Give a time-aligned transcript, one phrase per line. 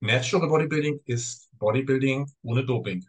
[0.00, 3.04] Natural Bodybuilding ist Bodybuilding ohne Doping.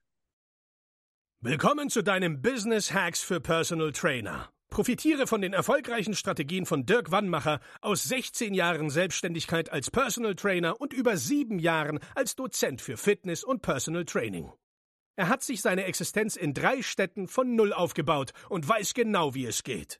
[1.40, 4.50] Willkommen zu deinem Business Hacks für Personal Trainer.
[4.72, 10.82] Profitiere von den erfolgreichen Strategien von Dirk Wannmacher aus 16 Jahren Selbstständigkeit als Personal Trainer
[10.82, 14.52] und über sieben Jahren als Dozent für Fitness und Personal Training.
[15.16, 19.46] Er hat sich seine Existenz in drei Städten von Null aufgebaut und weiß genau, wie
[19.46, 20.00] es geht.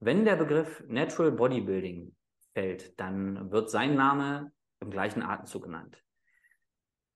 [0.00, 2.14] Wenn der Begriff Natural Bodybuilding
[2.54, 6.02] fällt, dann wird sein Name im gleichen Atemzug genannt.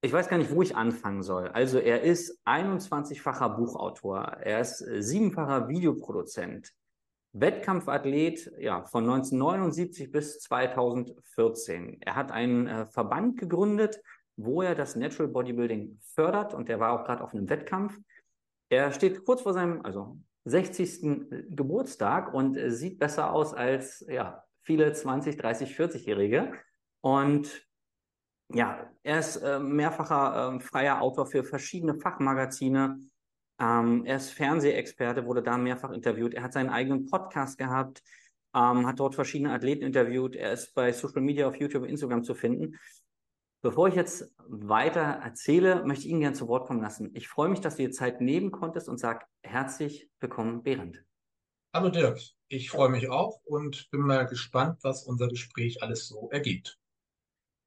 [0.00, 1.46] Ich weiß gar nicht, wo ich anfangen soll.
[1.48, 6.72] Also er ist 21-facher Buchautor, er ist siebenfacher Videoproduzent,
[7.34, 12.02] Wettkampfathlet ja, von 1979 bis 2014.
[12.02, 14.00] Er hat einen äh, Verband gegründet,
[14.36, 17.96] wo er das Natural Bodybuilding fördert und der war auch gerade auf einem Wettkampf.
[18.70, 21.02] Er steht kurz vor seinem, also 60.
[21.02, 26.52] Äh, Geburtstag und äh, sieht besser aus als ja, viele 20, 30, 40-Jährige.
[27.00, 27.66] Und
[28.48, 32.98] ja, er ist äh, mehrfacher äh, freier Autor für verschiedene Fachmagazine.
[33.58, 36.34] Ähm, er ist Fernsehexperte, wurde da mehrfach interviewt.
[36.34, 38.02] Er hat seinen eigenen Podcast gehabt,
[38.54, 40.36] ähm, hat dort verschiedene Athleten interviewt.
[40.36, 42.78] Er ist bei Social Media auf YouTube und Instagram zu finden.
[43.64, 47.12] Bevor ich jetzt weiter erzähle, möchte ich Ihnen gerne zu Wort kommen lassen.
[47.14, 51.04] Ich freue mich, dass du dir Zeit nehmen konntest und sage herzlich willkommen, Behrendt.
[51.72, 52.18] Hallo Dirk,
[52.48, 56.80] ich freue mich auch und bin mal gespannt, was unser Gespräch alles so ergibt.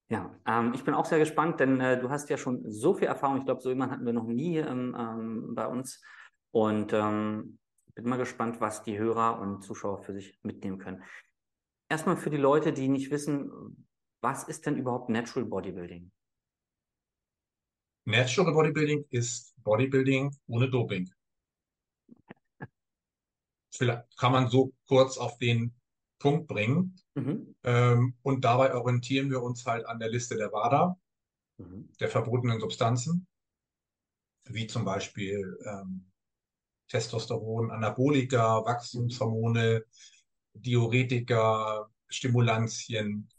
[0.09, 3.07] Ja, ähm, ich bin auch sehr gespannt, denn äh, du hast ja schon so viel
[3.07, 3.37] Erfahrung.
[3.37, 6.03] Ich glaube, so jemanden hatten wir noch nie ähm, ähm, bei uns.
[6.51, 7.57] Und ähm,
[7.95, 11.03] bin mal gespannt, was die Hörer und Zuschauer für sich mitnehmen können.
[11.87, 13.84] Erstmal für die Leute, die nicht wissen,
[14.25, 16.11] was ist denn überhaupt Natural Bodybuilding?
[18.05, 21.11] Natural Bodybuilding ist Bodybuilding ohne Doping.
[23.71, 25.75] Vielleicht kann man so kurz auf den
[26.17, 26.99] Punkt bringen.
[27.13, 27.55] Mhm.
[27.63, 30.97] Ähm, und dabei orientieren wir uns halt an der Liste der WADA,
[31.57, 31.87] mhm.
[31.99, 33.27] der verbotenen Substanzen,
[34.45, 36.11] wie zum Beispiel ähm,
[36.87, 39.83] Testosteron, Anabolika, Wachstumshormone,
[40.53, 43.29] Diuretika, Stimulantien,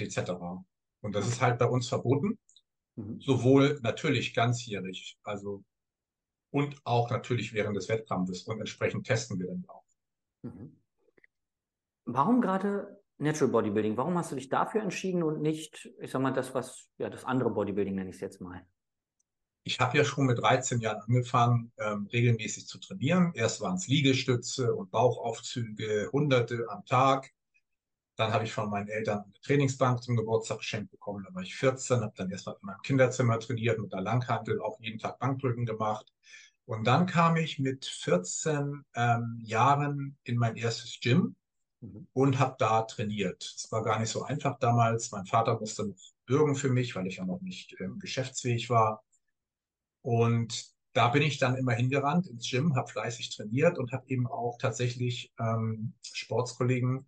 [0.00, 0.32] etc.
[1.00, 2.38] Und das ist halt bei uns verboten,
[2.96, 3.20] mhm.
[3.20, 5.64] sowohl natürlich ganzjährig, also
[6.50, 9.84] und auch natürlich während des Wettkampfes und entsprechend testen wir dann auch.
[10.42, 10.76] Mhm.
[12.04, 13.96] Warum gerade Natural Bodybuilding?
[13.96, 17.24] Warum hast du dich dafür entschieden und nicht, ich sag mal, das, was, ja, das
[17.24, 18.66] andere Bodybuilding nenne ich es jetzt mal?
[19.64, 23.32] Ich habe ja schon mit 13 Jahren angefangen, ähm, regelmäßig zu trainieren.
[23.34, 27.30] Erst waren es Liegestütze und Bauchaufzüge, Hunderte am Tag.
[28.16, 31.24] Dann habe ich von meinen Eltern eine Trainingsbank zum Geburtstag geschenkt bekommen.
[31.26, 34.78] Da war ich 14, habe dann erstmal in meinem Kinderzimmer trainiert, mit der Langhantel auch
[34.80, 36.12] jeden Tag Bankdrücken gemacht.
[36.64, 41.36] Und dann kam ich mit 14 ähm, Jahren in mein erstes Gym
[41.80, 42.06] mhm.
[42.12, 43.42] und habe da trainiert.
[43.42, 45.10] Es war gar nicht so einfach damals.
[45.10, 49.02] Mein Vater musste noch bürgen für mich, weil ich ja noch nicht ähm, geschäftsfähig war.
[50.02, 54.26] Und da bin ich dann immer hingerannt ins Gym, habe fleißig trainiert und habe eben
[54.26, 57.06] auch tatsächlich ähm, Sportskollegen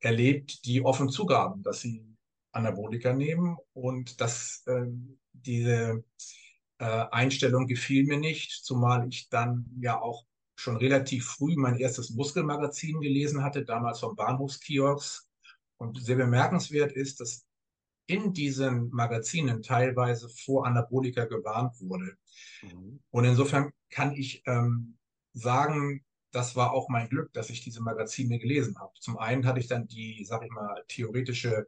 [0.00, 2.04] erlebt, die offen zugaben, dass sie
[2.52, 4.86] Anabolika nehmen und dass äh,
[5.32, 6.04] diese
[6.78, 10.24] äh, Einstellung gefiel mir nicht, zumal ich dann ja auch
[10.56, 15.24] schon relativ früh mein erstes Muskelmagazin gelesen hatte, damals vom Bahnhofskiosk.
[15.80, 17.46] Und sehr bemerkenswert ist, dass
[18.08, 22.16] in diesen Magazinen teilweise vor Anabolika gewarnt wurde.
[22.62, 23.00] Mhm.
[23.10, 24.98] Und insofern kann ich ähm,
[25.34, 28.92] sagen, das war auch mein Glück, dass ich diese Magazine gelesen habe.
[29.00, 31.66] Zum einen hatte ich dann die, sag ich mal, theoretische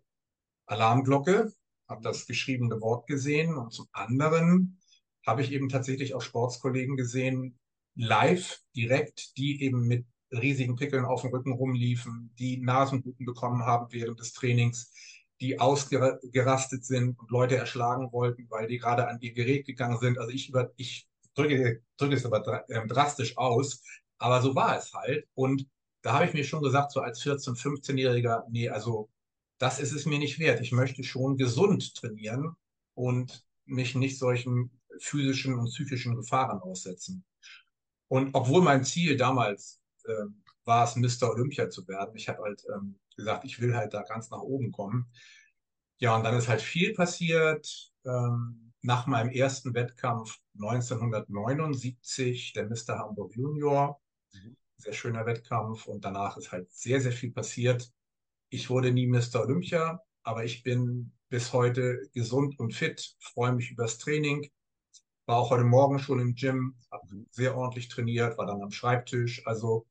[0.66, 1.53] Alarmglocke,
[1.88, 4.78] habe das geschriebene Wort gesehen und zum anderen
[5.26, 7.59] habe ich eben tatsächlich auch Sportskollegen gesehen,
[7.95, 13.92] live, direkt, die eben mit riesigen Pickeln auf dem Rücken rumliefen, die Nasenbluten bekommen haben
[13.92, 14.92] während des Trainings,
[15.41, 20.18] die ausgerastet sind und Leute erschlagen wollten, weil die gerade an ihr Gerät gegangen sind.
[20.18, 23.83] Also ich über, ich drücke, drücke es aber ähm, drastisch aus.
[24.20, 25.26] Aber so war es halt.
[25.34, 25.66] Und
[26.02, 29.10] da habe ich mir schon gesagt, so als 14-, 15-Jähriger, nee, also
[29.58, 30.60] das ist es mir nicht wert.
[30.60, 32.54] Ich möchte schon gesund trainieren
[32.94, 37.24] und mich nicht solchen physischen und psychischen Gefahren aussetzen.
[38.08, 40.26] Und obwohl mein Ziel damals äh,
[40.64, 41.30] war es, Mr.
[41.30, 44.72] Olympia zu werden, ich habe halt ähm, gesagt, ich will halt da ganz nach oben
[44.72, 45.10] kommen.
[45.98, 47.92] Ja, und dann ist halt viel passiert.
[48.04, 52.98] Ähm, nach meinem ersten Wettkampf 1979, der Mr.
[52.98, 54.00] Hamburg Junior.
[54.32, 54.56] Mhm.
[54.77, 57.92] Sehr schöner Wettkampf und danach ist halt sehr, sehr viel passiert.
[58.48, 59.42] Ich wurde nie Mr.
[59.42, 64.50] Olympia, aber ich bin bis heute gesund und fit, freue mich übers Training.
[65.27, 67.27] War auch heute Morgen schon im Gym, habe mhm.
[67.30, 69.47] sehr ordentlich trainiert, war dann am Schreibtisch.
[69.47, 69.86] Also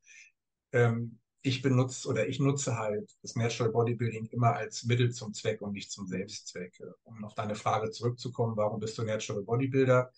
[0.71, 5.61] ähm, ich benutze oder ich nutze halt das Natural Bodybuilding immer als Mittel zum Zweck
[5.61, 6.81] und nicht zum Selbstzweck.
[7.03, 10.11] Um auf deine Frage zurückzukommen, warum bist du Natural Bodybuilder?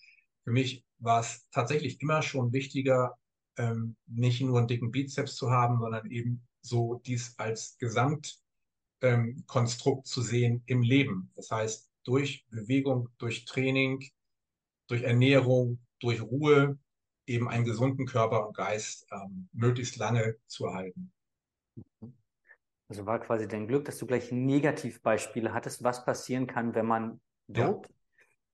[0.43, 3.17] Für mich war es tatsächlich immer schon wichtiger,
[3.57, 8.39] ähm, nicht nur einen dicken Bizeps zu haben, sondern eben so dies als Gesamtkonstrukt
[9.01, 11.31] ähm, zu sehen im Leben.
[11.35, 14.03] Das heißt, durch Bewegung, durch Training,
[14.87, 16.77] durch Ernährung, durch Ruhe
[17.27, 21.11] eben einen gesunden Körper und Geist ähm, möglichst lange zu erhalten.
[22.89, 27.21] Also war quasi dein Glück, dass du gleich Negativbeispiele hattest, was passieren kann, wenn man
[27.47, 27.87] dopt.
[27.87, 27.95] Ja.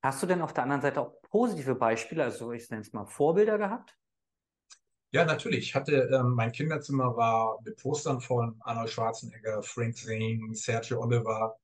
[0.04, 3.06] Hast du denn auf der anderen Seite auch positive Beispiele, also ich nenne es mal
[3.06, 3.98] Vorbilder gehabt?
[5.12, 5.60] Ja, natürlich.
[5.70, 11.58] Ich hatte, ähm, mein Kinderzimmer war mit Postern von Arnold Schwarzenegger, Frank Zane, Sergio Oliver,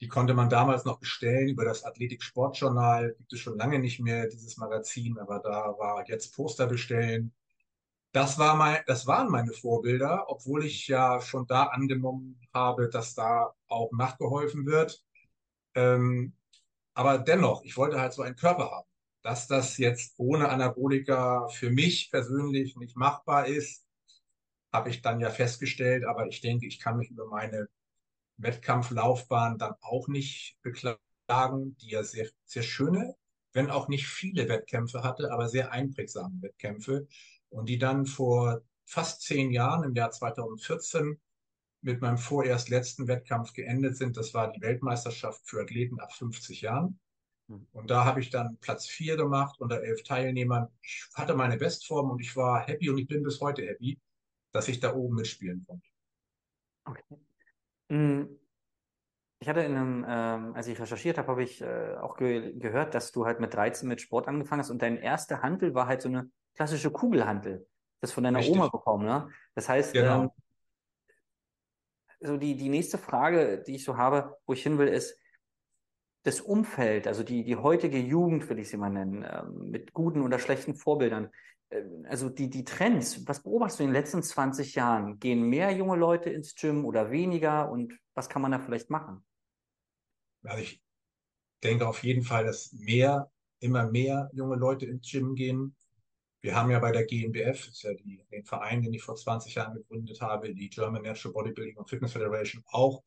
[0.00, 3.14] die konnte man damals noch bestellen über das Athletik-Sportjournal.
[3.18, 7.34] Gibt es schon lange nicht mehr, dieses Magazin, aber da war jetzt Poster bestellen.
[8.12, 13.14] Das war mein, das waren meine Vorbilder, obwohl ich ja schon da angenommen habe, dass
[13.14, 15.04] da auch nachgeholfen wird.
[15.74, 16.34] Ähm,
[16.94, 18.88] aber dennoch, ich wollte halt so einen Körper haben.
[19.28, 23.84] Dass das jetzt ohne Anabolika für mich persönlich nicht machbar ist,
[24.72, 26.06] habe ich dann ja festgestellt.
[26.06, 27.68] Aber ich denke, ich kann mich über meine
[28.38, 33.16] Wettkampflaufbahn dann auch nicht beklagen, die ja sehr, sehr schöne,
[33.52, 37.06] wenn auch nicht viele Wettkämpfe hatte, aber sehr einprägsame Wettkämpfe
[37.50, 41.20] und die dann vor fast zehn Jahren, im Jahr 2014,
[41.82, 44.16] mit meinem vorerst letzten Wettkampf geendet sind.
[44.16, 46.98] Das war die Weltmeisterschaft für Athleten ab 50 Jahren.
[47.48, 50.68] Und da habe ich dann Platz vier gemacht unter elf Teilnehmern.
[50.82, 53.98] Ich hatte meine Bestform und ich war happy und ich bin bis heute happy,
[54.52, 55.88] dass ich da oben mitspielen konnte.
[56.84, 57.18] Okay.
[57.88, 58.38] Hm,
[59.40, 62.94] ich hatte in einem, ähm, als ich recherchiert habe, habe ich äh, auch ge gehört,
[62.94, 66.02] dass du halt mit 13 mit Sport angefangen hast und dein erster Handel war halt
[66.02, 67.66] so eine klassische Kugelhantel.
[68.00, 68.56] Das von deiner Richtig.
[68.56, 69.28] Oma bekommen, ne?
[69.54, 70.24] Das heißt, genau.
[70.24, 70.30] ähm,
[72.20, 75.16] so die, die nächste Frage, die ich so habe, wo ich hin will, ist,
[76.22, 80.22] das Umfeld, also die, die heutige Jugend, will ich sie mal nennen, ähm, mit guten
[80.22, 81.30] oder schlechten Vorbildern,
[81.70, 85.18] ähm, also die, die Trends, was beobachtest du in den letzten 20 Jahren?
[85.18, 89.24] Gehen mehr junge Leute ins Gym oder weniger und was kann man da vielleicht machen?
[90.42, 90.82] Also ich
[91.62, 93.30] denke auf jeden Fall, dass mehr,
[93.60, 95.74] immer mehr junge Leute ins Gym gehen.
[96.40, 99.56] Wir haben ja bei der GmbF, ist ja die, den Verein, den ich vor 20
[99.56, 103.02] Jahren gegründet habe, die German Natural Bodybuilding and Fitness Federation, auch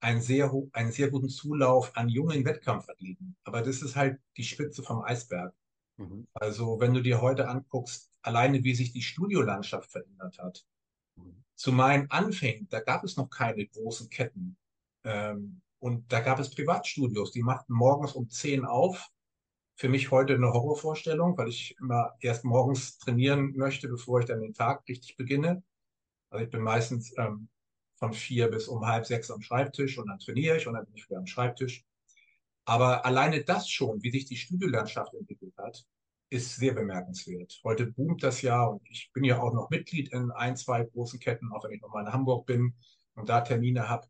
[0.00, 3.36] einen sehr, einen sehr guten Zulauf an jungen Wettkampfathleten.
[3.44, 5.54] Aber das ist halt die Spitze vom Eisberg.
[5.96, 6.26] Mhm.
[6.34, 10.66] Also wenn du dir heute anguckst, alleine wie sich die Studiolandschaft verändert hat.
[11.16, 11.42] Mhm.
[11.54, 14.56] Zu meinen Anfängen, da gab es noch keine großen Ketten.
[15.04, 19.08] Ähm, und da gab es Privatstudios, die machten morgens um 10 auf.
[19.78, 24.40] Für mich heute eine Horrorvorstellung, weil ich immer erst morgens trainieren möchte, bevor ich dann
[24.40, 25.62] den Tag richtig beginne.
[26.30, 27.48] Also ich bin meistens ähm,
[27.96, 30.96] von vier bis um halb sechs am Schreibtisch und dann trainiere ich und dann bin
[30.96, 31.84] ich wieder am Schreibtisch.
[32.64, 35.86] Aber alleine das schon, wie sich die Studiolandschaft entwickelt hat,
[36.28, 37.60] ist sehr bemerkenswert.
[37.62, 41.20] Heute boomt das ja und ich bin ja auch noch Mitglied in ein, zwei großen
[41.20, 42.74] Ketten, auch wenn ich nochmal in Hamburg bin
[43.14, 44.08] und da Termine habe.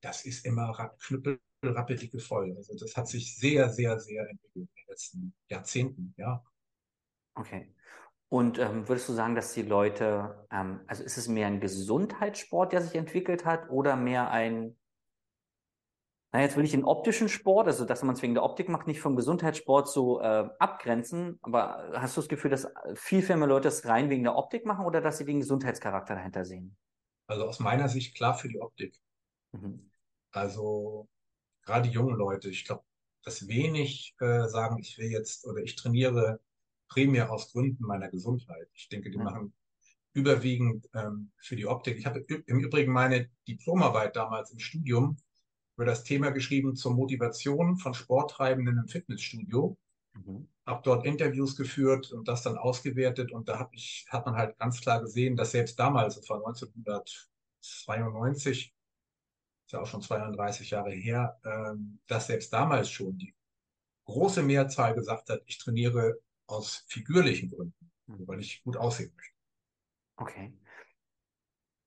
[0.00, 2.54] Das ist immer knüppelrappeldicke voll.
[2.56, 6.42] Also das hat sich sehr, sehr, sehr entwickelt in den letzten Jahrzehnten, ja.
[7.34, 7.74] Okay.
[8.30, 12.72] Und ähm, würdest du sagen, dass die Leute, ähm, also ist es mehr ein Gesundheitssport,
[12.72, 14.76] der sich entwickelt hat, oder mehr ein
[16.32, 18.86] na, jetzt will ich den optischen Sport, also dass man es wegen der Optik macht,
[18.86, 21.40] nicht vom Gesundheitssport so äh, abgrenzen.
[21.42, 24.64] Aber hast du das Gefühl, dass viel, viel mehr Leute es rein wegen der Optik
[24.64, 26.76] machen oder dass sie wegen Gesundheitscharakter dahinter sehen?
[27.26, 28.96] Also aus meiner Sicht klar für die Optik.
[29.52, 29.90] Mhm.
[30.30, 31.08] Also
[31.64, 32.84] gerade die jungen Leute, ich glaube,
[33.24, 36.40] dass wenig äh, sagen, ich will jetzt oder ich trainiere
[36.90, 38.68] primär aus Gründen meiner Gesundheit.
[38.74, 39.54] Ich denke, die machen
[40.12, 41.96] überwiegend ähm, für die Optik.
[41.98, 45.16] Ich habe im Übrigen meine Diplomarbeit damals im Studium
[45.76, 49.78] über das Thema geschrieben zur Motivation von Sporttreibenden im Fitnessstudio.
[50.14, 50.46] Mhm.
[50.66, 54.58] Habe dort Interviews geführt und das dann ausgewertet und da hab ich, hat man halt
[54.58, 58.74] ganz klar gesehen, dass selbst damals, das war 1992,
[59.64, 63.32] ist ja auch schon 32 Jahre her, ähm, dass selbst damals schon die
[64.04, 66.18] große Mehrzahl gesagt hat, ich trainiere
[66.50, 68.26] aus figürlichen Gründen, mhm.
[68.26, 69.34] weil ich gut aussehen möchte.
[70.16, 70.52] Okay.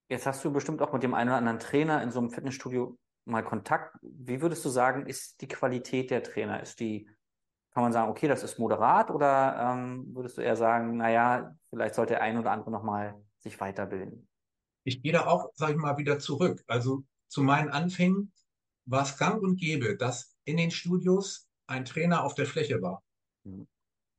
[0.08, 2.98] Jetzt hast du bestimmt auch mit dem einen oder anderen Trainer in so einem Fitnessstudio
[3.24, 3.96] mal Kontakt.
[4.02, 6.60] Wie würdest du sagen, ist die Qualität der Trainer?
[6.60, 7.08] Ist die
[7.74, 11.96] kann man sagen, okay, das ist moderat oder ähm, würdest du eher sagen, naja, vielleicht
[11.96, 14.28] sollte der ein oder andere nochmal sich weiterbilden?
[14.84, 16.62] Ich gehe da auch, sage ich mal, wieder zurück.
[16.68, 18.32] Also zu meinen Anfängen
[18.86, 23.02] war es gang und gäbe, dass in den Studios ein Trainer auf der Fläche war.
[23.42, 23.66] Mhm.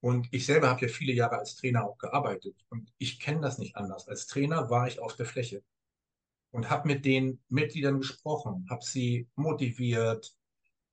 [0.05, 2.63] Und ich selber habe ja viele Jahre als Trainer auch gearbeitet.
[2.69, 4.07] Und ich kenne das nicht anders.
[4.07, 5.63] Als Trainer war ich auf der Fläche
[6.51, 10.37] und habe mit den Mitgliedern gesprochen, habe sie motiviert,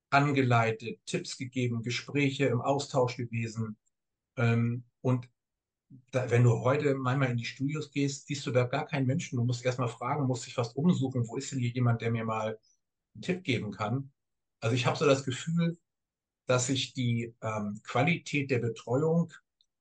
[0.09, 3.77] angeleitet, Tipps gegeben, Gespräche im Austausch gewesen.
[4.35, 5.29] Ähm, und
[6.09, 9.37] da, wenn du heute manchmal in die Studios gehst, siehst du da gar keinen Menschen.
[9.37, 12.25] Du musst erstmal fragen, musst dich fast umsuchen, wo ist denn hier jemand, der mir
[12.25, 12.57] mal
[13.13, 14.11] einen Tipp geben kann.
[14.59, 15.77] Also ich habe so das Gefühl,
[16.45, 19.33] dass sich die ähm, Qualität der Betreuung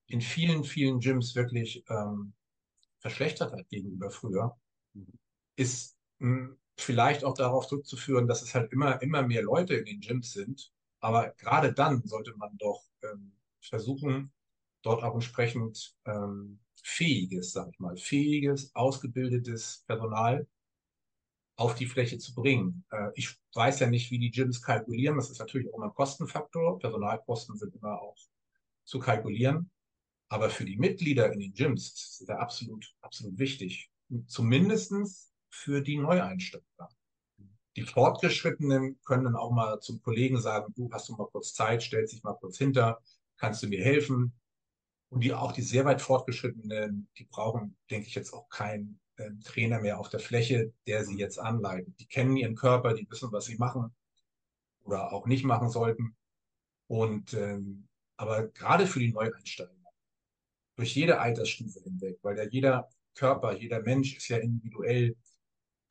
[0.07, 2.35] in vielen, vielen Gyms wirklich ähm,
[2.99, 4.57] verschlechtert hat gegenüber früher.
[4.95, 5.19] Mhm.
[5.57, 9.85] Ist mh, hm, vielleicht auch darauf zurückzuführen, dass es halt immer, immer mehr Leute in
[9.85, 10.73] den Gyms sind.
[11.01, 14.33] Aber gerade dann sollte man doch ähm, versuchen,
[14.83, 20.47] dort auch entsprechend ähm, fähiges, sag ich mal, fähiges, ausgebildetes Personal
[21.57, 22.85] auf die Fläche zu bringen.
[22.91, 25.17] Äh, ich weiß ja nicht, wie die Gyms kalkulieren.
[25.17, 26.79] Das ist natürlich auch immer ein Kostenfaktor.
[26.79, 28.17] Personalkosten sind immer auch
[28.85, 29.71] zu kalkulieren.
[30.29, 33.91] Aber für die Mitglieder in den Gyms ist das absolut, absolut wichtig.
[34.27, 36.89] Zumindestens für die Neueinsteiger.
[37.77, 41.83] Die Fortgeschrittenen können dann auch mal zum Kollegen sagen, du hast du mal kurz Zeit,
[41.83, 43.01] stellst dich mal kurz hinter,
[43.37, 44.33] kannst du mir helfen?
[45.11, 49.31] Und die auch die sehr weit Fortgeschrittenen, die brauchen, denke ich, jetzt auch keinen äh,
[49.45, 51.99] Trainer mehr auf der Fläche, der sie jetzt anleitet.
[52.01, 53.95] Die kennen ihren Körper, die wissen, was sie machen
[54.85, 56.17] oder auch nicht machen sollten.
[56.89, 59.73] Und ähm, aber gerade für die Neueinsteiger,
[60.77, 65.17] durch jede Altersstufe hinweg, weil ja jeder Körper, jeder Mensch ist ja individuell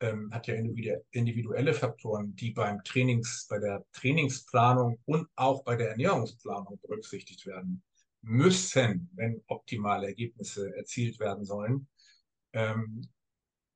[0.02, 5.90] ähm, hat ja individuelle Faktoren, die beim Trainings, bei der Trainingsplanung und auch bei der
[5.90, 7.82] Ernährungsplanung berücksichtigt werden
[8.20, 11.88] müssen, wenn optimale Ergebnisse erzielt werden sollen.
[12.52, 13.08] Ähm,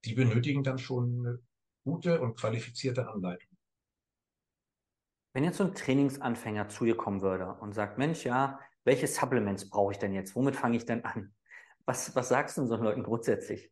[0.06, 1.42] die benötigen dann schon eine
[1.84, 3.50] gute und qualifizierte Anleitung.
[5.34, 9.68] Wenn jetzt so ein Trainingsanfänger zu dir kommen würde und sagt, Mensch, ja, welche Supplements
[9.68, 10.34] brauche ich denn jetzt?
[10.34, 11.34] Womit fange ich denn an?
[11.84, 13.70] Was, was sagst du so Leuten grundsätzlich?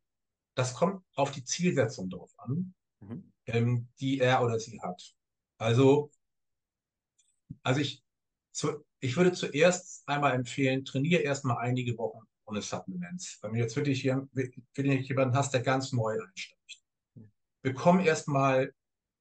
[0.55, 3.33] Das kommt auf die Zielsetzung drauf an, mhm.
[3.47, 5.15] ähm, die er oder sie hat.
[5.59, 6.11] Also,
[7.63, 8.05] also ich,
[8.53, 13.39] zu, ich würde zuerst einmal empfehlen, trainiere erstmal einige Wochen ohne Supplements.
[13.43, 14.29] Wenn du jetzt wirklich hier,
[14.77, 16.83] jemanden hast, der ganz neu einsteigt,
[17.63, 18.75] bekomm erstmal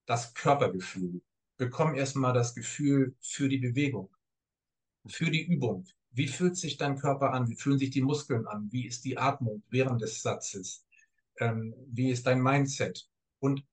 [0.06, 1.22] das Körpergefühl,
[1.58, 4.10] bekomm erstmal das Gefühl für die Bewegung,
[5.08, 5.86] für die Übung.
[6.12, 7.50] Wie fühlt sich dein Körper an?
[7.50, 8.72] Wie fühlen sich die Muskeln an?
[8.72, 10.86] Wie ist die Atmung während des Satzes?
[11.40, 13.08] ähm, wie ist dein Mindset?
[13.40, 13.66] Und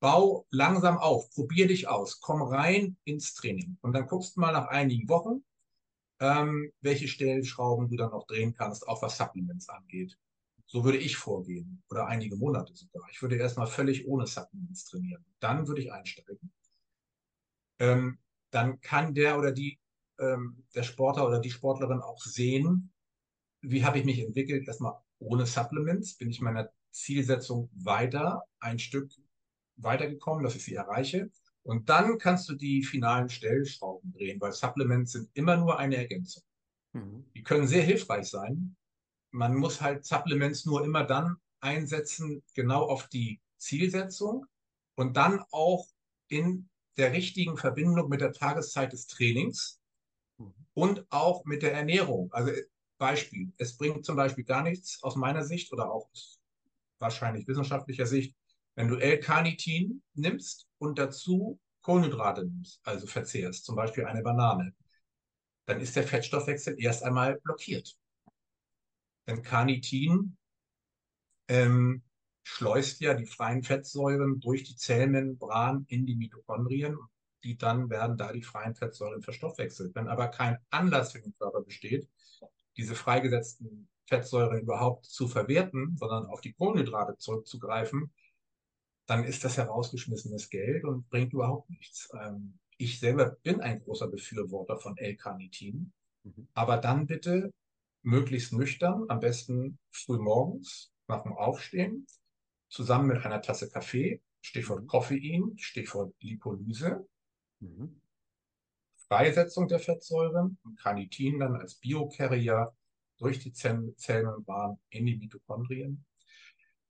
[0.00, 4.52] bau langsam auf, probier dich aus, komm rein ins Training und dann guckst du mal
[4.52, 5.44] nach einigen Wochen,
[6.22, 10.16] ähm, welche Stellschrauben du dann noch drehen kannst, auch was Supplements angeht.
[10.66, 13.06] So würde ich vorgehen oder einige Monate sogar.
[13.10, 15.24] Ich würde erstmal völlig ohne Supplements trainieren.
[15.40, 16.52] Dann würde ich einsteigen.
[17.80, 18.18] Ähm,
[18.52, 19.80] dann kann der oder die,
[20.20, 22.92] ähm, der Sportler oder die Sportlerin auch sehen,
[23.60, 29.10] wie habe ich mich entwickelt, erstmal ohne Supplements bin ich meiner Zielsetzung weiter, ein Stück
[29.76, 31.30] weitergekommen, dass ich sie erreiche.
[31.64, 36.42] Und dann kannst du die finalen Stellschrauben drehen, weil Supplements sind immer nur eine Ergänzung.
[36.92, 37.24] Mhm.
[37.34, 38.76] Die können sehr hilfreich sein.
[39.30, 44.46] Man muss halt Supplements nur immer dann einsetzen, genau auf die Zielsetzung
[44.96, 45.86] und dann auch
[46.28, 49.80] in der richtigen Verbindung mit der Tageszeit des Trainings
[50.38, 50.52] mhm.
[50.74, 52.32] und auch mit der Ernährung.
[52.32, 52.52] Also
[53.02, 53.52] Beispiel.
[53.58, 56.40] Es bringt zum Beispiel gar nichts aus meiner Sicht oder auch aus
[57.00, 58.36] wahrscheinlich wissenschaftlicher Sicht,
[58.74, 64.74] wenn du L-Carnitin nimmst und dazu Kohlenhydrate nimmst, also verzehrst, zum Beispiel eine Banane,
[65.66, 67.96] dann ist der Fettstoffwechsel erst einmal blockiert.
[69.26, 70.36] Denn Carnitin
[71.48, 72.02] ähm,
[72.42, 76.98] schleust ja die freien Fettsäuren durch die Zellmembran in die Mitochondrien,
[77.44, 79.94] die dann werden da die freien Fettsäuren verstoffwechselt.
[79.94, 82.08] Wenn aber kein Anlass für den Körper besteht,
[82.76, 88.12] diese freigesetzten Fettsäuren überhaupt zu verwerten, sondern auf die Kohlenhydrate zurückzugreifen,
[89.06, 92.08] dann ist das herausgeschmissenes Geld und bringt überhaupt nichts.
[92.20, 95.92] Ähm, ich selber bin ein großer Befürworter von L-Carnitin,
[96.24, 96.48] mhm.
[96.54, 97.52] aber dann bitte
[98.02, 102.06] möglichst nüchtern, am besten früh morgens nach dem Aufstehen,
[102.68, 104.86] zusammen mit einer Tasse Kaffee, Stichwort mhm.
[104.86, 107.06] Koffein, Stichwort Lipolyse.
[107.60, 108.00] Mhm.
[109.08, 112.74] Freisetzung der Fettsäuren und Carnitin dann als Biocarrier
[113.18, 116.04] durch die Zellmembran in die Mitochondrien.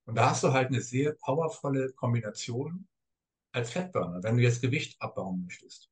[0.05, 2.87] Und da hast du halt eine sehr powervolle Kombination
[3.51, 5.89] als Fettburner, wenn du jetzt Gewicht abbauen möchtest.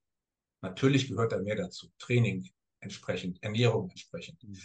[0.61, 1.91] Natürlich gehört da mehr dazu.
[1.97, 2.49] Training
[2.79, 4.43] entsprechend, Ernährung entsprechend.
[4.43, 4.57] Mhm.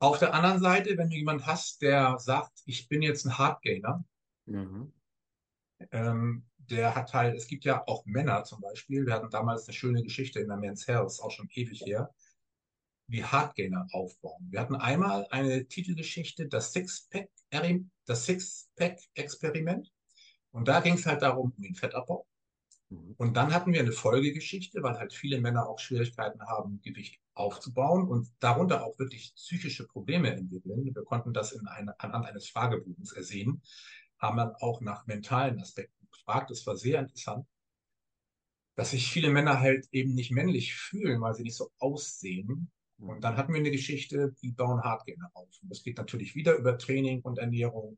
[0.00, 4.04] Auf der anderen Seite, wenn du jemand hast, der sagt, ich bin jetzt ein Hardgainer,
[4.46, 4.92] mhm.
[5.90, 9.74] ähm, der hat halt, es gibt ja auch Männer zum Beispiel, wir hatten damals eine
[9.74, 12.14] schöne Geschichte in der Men's Health, auch schon ewig her,
[13.08, 14.46] wie Hardgainer aufbauen.
[14.50, 17.28] Wir hatten einmal eine Titelgeschichte, das Six-Pack,
[18.06, 19.90] das Six-Pack-Experiment.
[20.50, 22.26] Und da ging es halt darum, um den Fettabbau.
[22.90, 23.14] Mhm.
[23.16, 28.08] Und dann hatten wir eine Folgegeschichte, weil halt viele Männer auch Schwierigkeiten haben, Gewicht aufzubauen
[28.08, 30.84] und darunter auch wirklich psychische Probleme entwickeln.
[30.84, 33.62] Wir konnten das in eine, anhand eines Fragebogens ersehen,
[34.18, 36.50] haben dann auch nach mentalen Aspekten gefragt.
[36.50, 37.46] Das war sehr interessant,
[38.74, 42.70] dass sich viele Männer halt eben nicht männlich fühlen, weil sie nicht so aussehen.
[42.98, 45.48] Und dann hatten wir eine Geschichte, die bauen Hardgainer auf.
[45.62, 47.96] Und das geht natürlich wieder über Training und Ernährung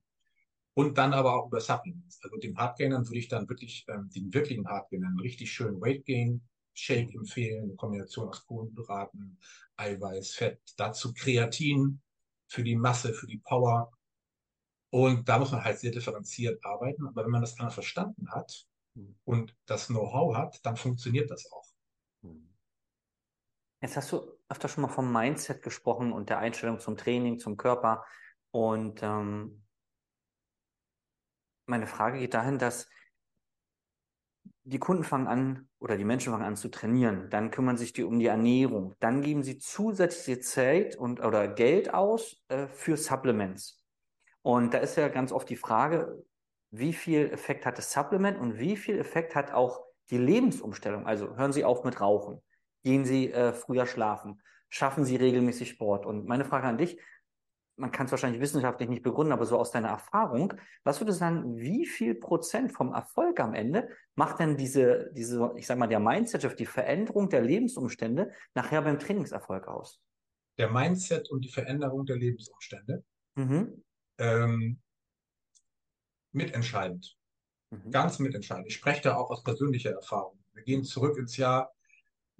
[0.75, 2.21] und dann aber auch über Supplements.
[2.23, 6.43] Also den Hardgainern würde ich dann wirklich, ähm, den wirklichen Hardgainern, richtig schön Weight Gain
[6.73, 9.39] Shake empfehlen, eine Kombination aus Kohlenhydraten,
[9.77, 12.01] Eiweiß, Fett, dazu Kreatin
[12.47, 13.91] für die Masse, für die Power.
[14.91, 17.07] Und da muss man halt sehr differenziert arbeiten.
[17.07, 19.17] Aber wenn man das einmal verstanden hat hm.
[19.25, 21.67] und das Know-how hat, dann funktioniert das auch.
[22.23, 22.49] Hm.
[23.83, 27.57] Jetzt hast du öfter schon mal vom Mindset gesprochen und der Einstellung zum Training, zum
[27.57, 28.05] Körper.
[28.51, 29.65] Und ähm,
[31.67, 32.89] meine Frage geht dahin, dass
[34.65, 38.05] die Kunden fangen an oder die Menschen fangen an zu trainieren, dann kümmern sich die
[38.05, 43.83] um die Ernährung, dann geben sie zusätzliche Zeit und oder Geld aus äh, für Supplements.
[44.43, 46.25] Und da ist ja ganz oft die Frage,
[46.71, 51.07] wie viel Effekt hat das Supplement und wie viel Effekt hat auch die Lebensumstellung?
[51.07, 52.41] Also hören Sie auf mit Rauchen,
[52.83, 56.07] gehen Sie äh, früher schlafen, schaffen Sie regelmäßig Sport.
[56.07, 56.99] Und meine Frage an dich,
[57.81, 60.53] man kann es wahrscheinlich wissenschaftlich nicht begründen, aber so aus deiner Erfahrung,
[60.85, 65.53] was würdest du sagen, wie viel Prozent vom Erfolg am Ende macht denn diese, diese,
[65.57, 70.01] ich sag mal, der Mindset, die Veränderung der Lebensumstände nachher beim Trainingserfolg aus?
[70.59, 73.03] Der Mindset und die Veränderung der Lebensumstände.
[73.37, 73.83] Mhm.
[74.19, 74.81] Ähm,
[76.33, 77.17] mitentscheidend.
[77.71, 77.91] Mhm.
[77.91, 78.67] Ganz mitentscheidend.
[78.67, 80.39] Ich spreche da auch aus persönlicher Erfahrung.
[80.53, 81.73] Wir gehen zurück ins Jahr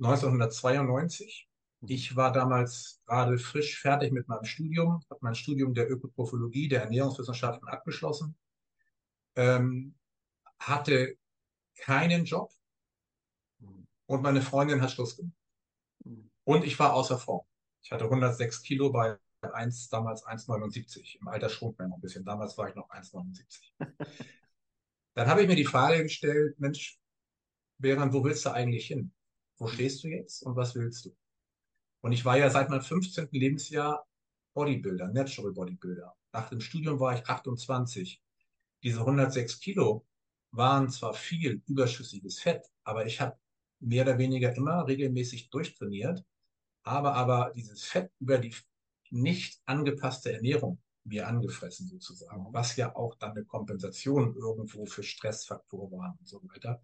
[0.01, 1.49] 1992.
[1.83, 6.83] Ich war damals gerade frisch fertig mit meinem Studium, habe mein Studium der Ökotrophologie, der
[6.83, 8.37] Ernährungswissenschaften abgeschlossen,
[9.37, 9.95] ähm,
[10.59, 11.17] hatte
[11.77, 12.51] keinen Job
[14.07, 15.37] und meine Freundin hat Schluss gemacht.
[16.45, 17.45] Und ich war außer Form.
[17.83, 21.19] Ich hatte 106 Kilo bei 1, damals 1,79.
[21.21, 22.25] Im Alter schrumpft mir noch ein bisschen.
[22.25, 23.73] Damals war ich noch 1,79.
[25.15, 26.99] Dann habe ich mir die Frage gestellt, Mensch,
[27.79, 29.13] Beran, wo willst du eigentlich hin?
[29.61, 31.15] Wo stehst du jetzt und was willst du?
[32.01, 33.29] Und ich war ja seit meinem 15.
[33.31, 34.09] Lebensjahr
[34.55, 36.17] Bodybuilder, Natural Bodybuilder.
[36.33, 38.23] Nach dem Studium war ich 28.
[38.83, 40.07] Diese 106 Kilo
[40.51, 43.37] waren zwar viel überschüssiges Fett, aber ich habe
[43.81, 46.25] mehr oder weniger immer regelmäßig durchtrainiert,
[46.83, 48.55] habe aber dieses Fett über die
[49.11, 55.99] nicht angepasste Ernährung mir angefressen sozusagen, was ja auch dann eine Kompensation irgendwo für Stressfaktoren
[55.99, 56.81] war und so weiter.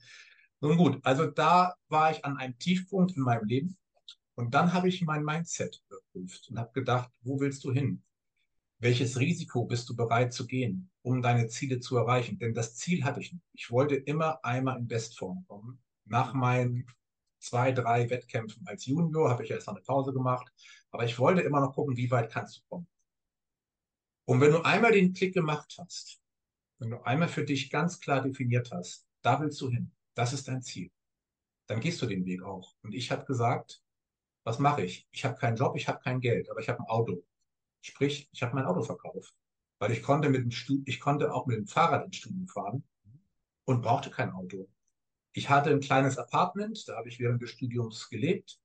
[0.61, 3.77] Nun gut, also da war ich an einem Tiefpunkt in meinem Leben
[4.35, 8.03] und dann habe ich mein Mindset überprüft und habe gedacht, wo willst du hin?
[8.79, 12.39] Welches Risiko bist du bereit zu gehen, um deine Ziele zu erreichen?
[12.39, 13.45] Denn das Ziel hatte ich nicht.
[13.55, 15.83] Ich wollte immer einmal in Bestform kommen.
[16.05, 16.87] Nach meinen
[17.39, 20.53] zwei, drei Wettkämpfen als Junior habe ich erst eine Pause gemacht,
[20.91, 22.89] aber ich wollte immer noch gucken, wie weit kannst du kommen.
[24.27, 26.21] Und wenn du einmal den Klick gemacht hast,
[26.79, 30.49] wenn du einmal für dich ganz klar definiert hast, da willst du hin, das ist
[30.49, 30.91] dein Ziel,
[31.67, 32.75] dann gehst du den Weg auch.
[32.83, 33.83] Und ich habe gesagt,
[34.45, 35.07] was mache ich?
[35.11, 37.23] Ich habe keinen Job, ich habe kein Geld, aber ich habe ein Auto.
[37.81, 39.35] Sprich, ich habe mein Auto verkauft,
[39.79, 42.83] weil ich konnte mit dem Studio, ich konnte auch mit dem Fahrrad ins Studio fahren
[43.65, 44.69] und brauchte kein Auto.
[45.33, 48.59] Ich hatte ein kleines Apartment, da habe ich während des Studiums gelebt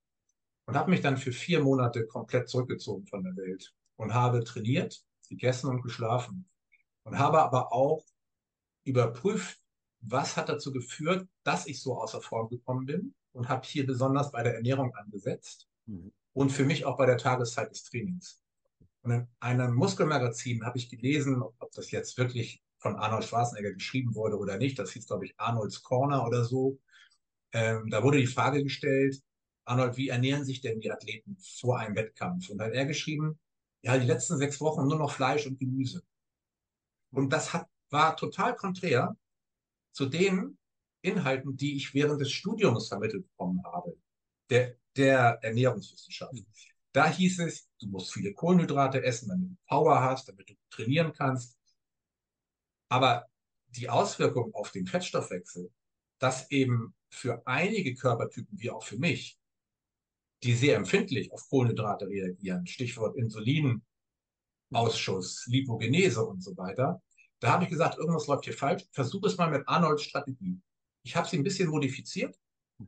[0.64, 5.04] und habe mich dann für vier Monate komplett zurückgezogen von der Welt und habe trainiert,
[5.28, 6.48] gegessen und geschlafen
[7.02, 8.04] und habe aber auch
[8.84, 9.61] überprüft,
[10.02, 14.30] was hat dazu geführt, dass ich so außer Form gekommen bin und habe hier besonders
[14.30, 16.12] bei der Ernährung angesetzt Mhm.
[16.32, 18.42] Und für mich auch bei der Tageszeit des Trainings.
[19.02, 24.14] Und in einem Muskelmagazin habe ich gelesen, ob das jetzt wirklich von Arnold Schwarzenegger geschrieben
[24.14, 24.78] wurde oder nicht.
[24.78, 26.78] Das hieß, glaube ich, Arnolds Corner oder so.
[27.52, 29.20] Ähm, da wurde die Frage gestellt,
[29.64, 32.48] Arnold, wie ernähren sich denn die Athleten vor einem Wettkampf?
[32.48, 33.38] Und dann hat er geschrieben,
[33.82, 36.02] ja, die letzten sechs Wochen nur noch Fleisch und Gemüse.
[37.10, 39.16] Und das hat, war total konträr
[39.92, 40.58] zu den
[41.02, 43.96] Inhalten, die ich während des Studiums vermittelt bekommen habe.
[44.50, 46.34] Der der Ernährungswissenschaft.
[46.92, 51.12] Da hieß es, du musst viele Kohlenhydrate essen, damit du Power hast, damit du trainieren
[51.12, 51.58] kannst.
[52.88, 53.26] Aber
[53.68, 55.72] die Auswirkung auf den Fettstoffwechsel,
[56.18, 59.38] dass eben für einige Körpertypen, wie auch für mich,
[60.42, 67.02] die sehr empfindlich auf Kohlenhydrate reagieren, Stichwort Insulinausschuss, Lipogenese und so weiter,
[67.42, 68.84] da habe ich gesagt, irgendwas läuft hier falsch.
[68.92, 70.60] Versuche es mal mit Arnolds Strategie.
[71.02, 72.38] Ich habe sie ein bisschen modifiziert.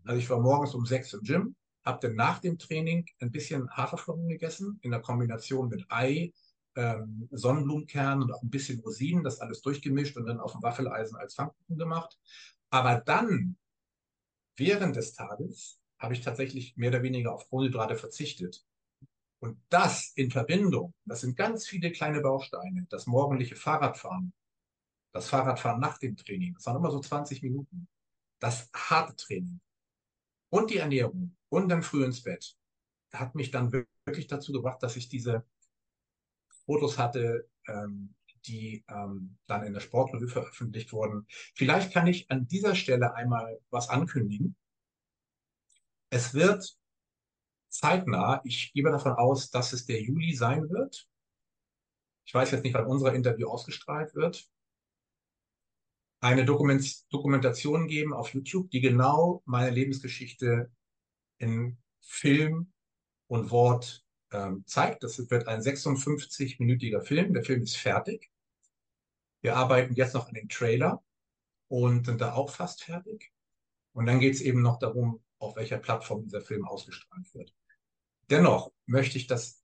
[0.05, 3.69] Also ich war morgens um sechs im Gym, habe dann nach dem Training ein bisschen
[3.71, 6.33] Haferflocken gegessen in der Kombination mit Ei,
[6.77, 11.17] ähm, Sonnenblumenkern und auch ein bisschen Rosinen, das alles durchgemischt und dann auf dem Waffeleisen
[11.17, 12.17] als Pfannkuchen gemacht.
[12.71, 13.57] Aber dann,
[14.57, 18.65] während des Tages, habe ich tatsächlich mehr oder weniger auf Kohlenhydrate verzichtet.
[19.41, 24.33] Und das in Verbindung, das sind ganz viele kleine Bausteine, das morgendliche Fahrradfahren,
[25.15, 27.89] das Fahrradfahren nach dem Training, das waren immer so 20 Minuten,
[28.41, 29.61] das harte Training
[30.51, 32.57] und die Ernährung und dann früh ins Bett,
[33.13, 35.47] hat mich dann wirklich dazu gebracht, dass ich diese
[36.67, 38.15] Fotos hatte, ähm,
[38.47, 41.27] die ähm, dann in der Sportrevue veröffentlicht wurden.
[41.55, 44.57] Vielleicht kann ich an dieser Stelle einmal was ankündigen.
[46.11, 46.77] Es wird
[47.69, 51.09] zeitnah, ich gebe davon aus, dass es der Juli sein wird.
[52.27, 54.49] Ich weiß jetzt nicht, wann unser Interview ausgestrahlt wird.
[56.25, 60.73] Eine Dokument Dokumentation geben auf YouTube, die genau meine Lebensgeschichte
[61.37, 62.73] in Film
[63.27, 65.03] und Wort ähm, zeigt.
[65.03, 67.35] Das wird ein 56-minütiger Film.
[67.35, 68.31] Der Film ist fertig.
[69.43, 71.05] Wir arbeiten jetzt noch an dem Trailer
[71.69, 73.31] und sind da auch fast fertig.
[73.93, 77.55] Und dann geht es eben noch darum, auf welcher Plattform dieser Film ausgestrahlt wird.
[78.31, 79.63] Dennoch möchte ich das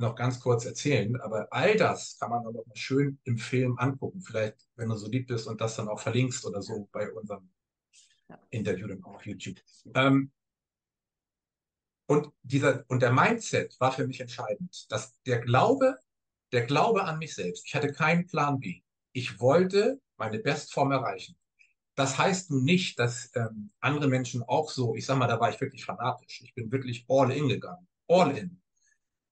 [0.00, 3.78] noch ganz kurz erzählen, aber all das kann man dann noch mal schön im Film
[3.78, 4.20] angucken.
[4.20, 7.48] Vielleicht, wenn du so lieb bist und das dann auch verlinkst oder so bei unserem
[8.50, 9.56] Interview dann auf YouTube.
[9.94, 10.32] Ähm,
[12.06, 15.98] und dieser, und der Mindset war für mich entscheidend, dass der Glaube,
[16.52, 17.64] der Glaube an mich selbst.
[17.66, 18.82] Ich hatte keinen Plan B.
[19.12, 21.36] Ich wollte meine Bestform erreichen.
[21.94, 25.50] Das heißt nun nicht, dass ähm, andere Menschen auch so, ich sag mal, da war
[25.50, 26.40] ich wirklich fanatisch.
[26.42, 27.86] Ich bin wirklich all in gegangen.
[28.08, 28.59] All in.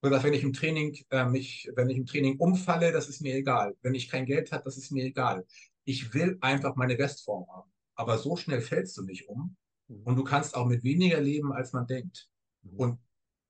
[0.01, 3.35] Gesagt, wenn ich im Training äh, mich, wenn ich im Training umfalle, das ist mir
[3.35, 3.77] egal.
[3.83, 5.45] Wenn ich kein Geld habe, das ist mir egal.
[5.85, 7.71] Ich will einfach meine Bestform haben.
[7.97, 9.57] Aber so schnell fällst du nicht um.
[9.89, 10.03] Mhm.
[10.05, 12.29] Und du kannst auch mit weniger leben, als man denkt.
[12.63, 12.77] Mhm.
[12.77, 13.01] Und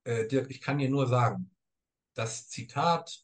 [0.05, 1.51] äh, Dirk, ich kann dir nur sagen,
[2.15, 3.23] das Zitat,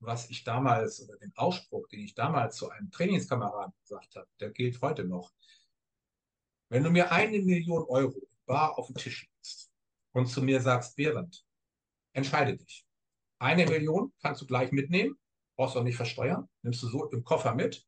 [0.00, 4.50] was ich damals, oder den Ausspruch, den ich damals zu einem Trainingskameraden gesagt habe, der
[4.50, 5.32] gilt heute noch.
[6.68, 9.70] Wenn du mir eine Million Euro bar auf den Tisch legst
[10.12, 11.45] und zu mir sagst, Behrend,
[12.16, 12.84] entscheide dich.
[13.38, 15.18] Eine Million kannst du gleich mitnehmen,
[15.56, 17.86] brauchst du auch nicht versteuern, nimmst du so im Koffer mit.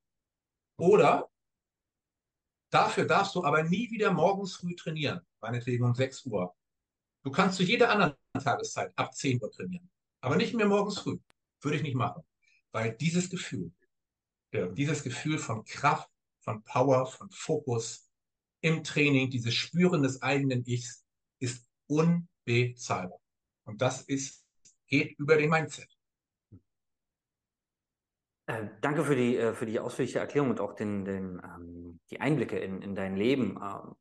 [0.77, 1.31] Oder
[2.71, 6.55] dafür darfst du aber nie wieder morgens früh trainieren, meinetwegen um 6 Uhr.
[7.25, 11.19] Du kannst zu jeder anderen Tageszeit ab 10 Uhr trainieren, aber nicht mehr morgens früh.
[11.61, 12.23] Würde ich nicht machen.
[12.71, 13.73] Weil dieses Gefühl,
[14.53, 16.09] ja, dieses Gefühl von Kraft,
[16.41, 18.09] von Power, von Fokus
[18.61, 21.05] im Training, dieses Spüren des eigenen Ichs
[21.41, 23.21] ist unbezahlbar.
[23.68, 24.46] Und das ist,
[24.87, 25.88] geht über den Mindset.
[28.46, 32.18] Äh, danke für die, äh, für die ausführliche Erklärung und auch den, den, ähm, die
[32.18, 33.61] Einblicke in, in dein Leben.
[33.62, 33.94] Ähm,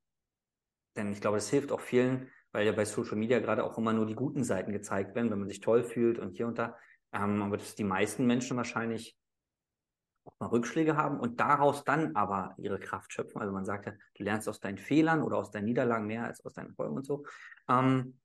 [0.95, 3.91] denn ich glaube, das hilft auch vielen, weil ja bei Social Media gerade auch immer
[3.91, 6.77] nur die guten Seiten gezeigt werden, wenn man sich toll fühlt und hier und da.
[7.11, 9.17] Ähm, aber dass die meisten Menschen wahrscheinlich
[10.23, 13.41] auch mal Rückschläge haben und daraus dann aber ihre Kraft schöpfen.
[13.41, 16.43] Also man sagt ja, du lernst aus deinen Fehlern oder aus deinen Niederlagen mehr als
[16.45, 17.25] aus deinen Erfolgen und so.
[17.67, 18.17] Ähm,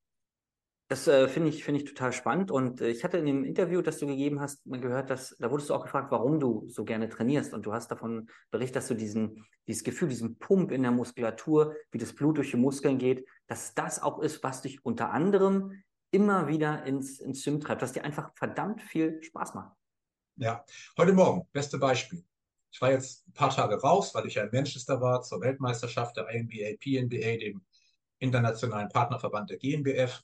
[0.92, 2.50] das äh, finde ich, find ich total spannend.
[2.50, 5.70] Und äh, ich hatte in dem Interview, das du gegeben hast, gehört, dass da wurdest
[5.70, 7.54] du auch gefragt, warum du so gerne trainierst.
[7.54, 11.74] Und du hast davon berichtet, dass du diesen, dieses Gefühl, diesen Pump in der Muskulatur,
[11.92, 15.82] wie das Blut durch die Muskeln geht, dass das auch ist, was dich unter anderem
[16.10, 19.74] immer wieder ins, ins Gym treibt, dass dir einfach verdammt viel Spaß macht.
[20.36, 20.62] Ja,
[20.98, 22.22] heute Morgen, beste Beispiel.
[22.70, 26.18] Ich war jetzt ein paar Tage raus, weil ich ja in Manchester war, zur Weltmeisterschaft
[26.18, 27.64] der INBA, PNBA, dem
[28.18, 30.22] internationalen Partnerverband der GmbF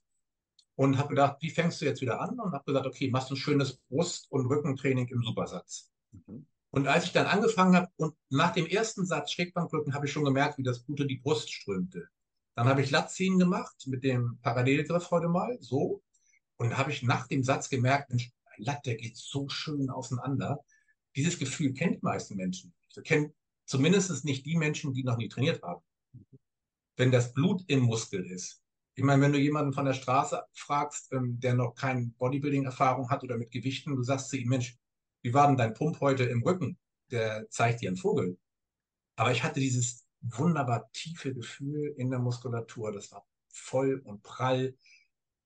[0.79, 2.39] und habe gedacht, wie fängst du jetzt wieder an?
[2.39, 5.91] Und habe gesagt, okay, machst du ein schönes Brust- und Rückentraining im Supersatz.
[6.13, 6.47] Mhm.
[6.71, 10.25] Und als ich dann angefangen habe und nach dem ersten Satz Schrägbankdrücken habe ich schon
[10.25, 12.09] gemerkt, wie das Blut in die Brust strömte.
[12.55, 16.01] Dann habe ich Latziehen gemacht mit dem Parallelgriff heute mal, so.
[16.59, 20.65] Und habe ich nach dem Satz gemerkt, Mensch, Latt, der geht so schön auseinander.
[21.17, 23.05] Dieses Gefühl kennt die meisten Menschen nicht.
[23.05, 23.35] Kennen
[23.67, 25.83] zumindest nicht die Menschen, die noch nie trainiert haben.
[26.97, 28.63] Wenn das Blut im Muskel ist,
[28.99, 33.23] ich meine, wenn du jemanden von der Straße fragst, ähm, der noch keine Bodybuilding-Erfahrung hat
[33.23, 34.77] oder mit Gewichten, du sagst zu ihm, Mensch,
[35.23, 36.77] wie war denn dein Pump heute im Rücken?
[37.13, 38.39] Der zeigt dir einen Vogel.
[39.15, 42.91] Aber ich hatte dieses wunderbar tiefe Gefühl in der Muskulatur.
[42.91, 44.77] Das war voll und prall.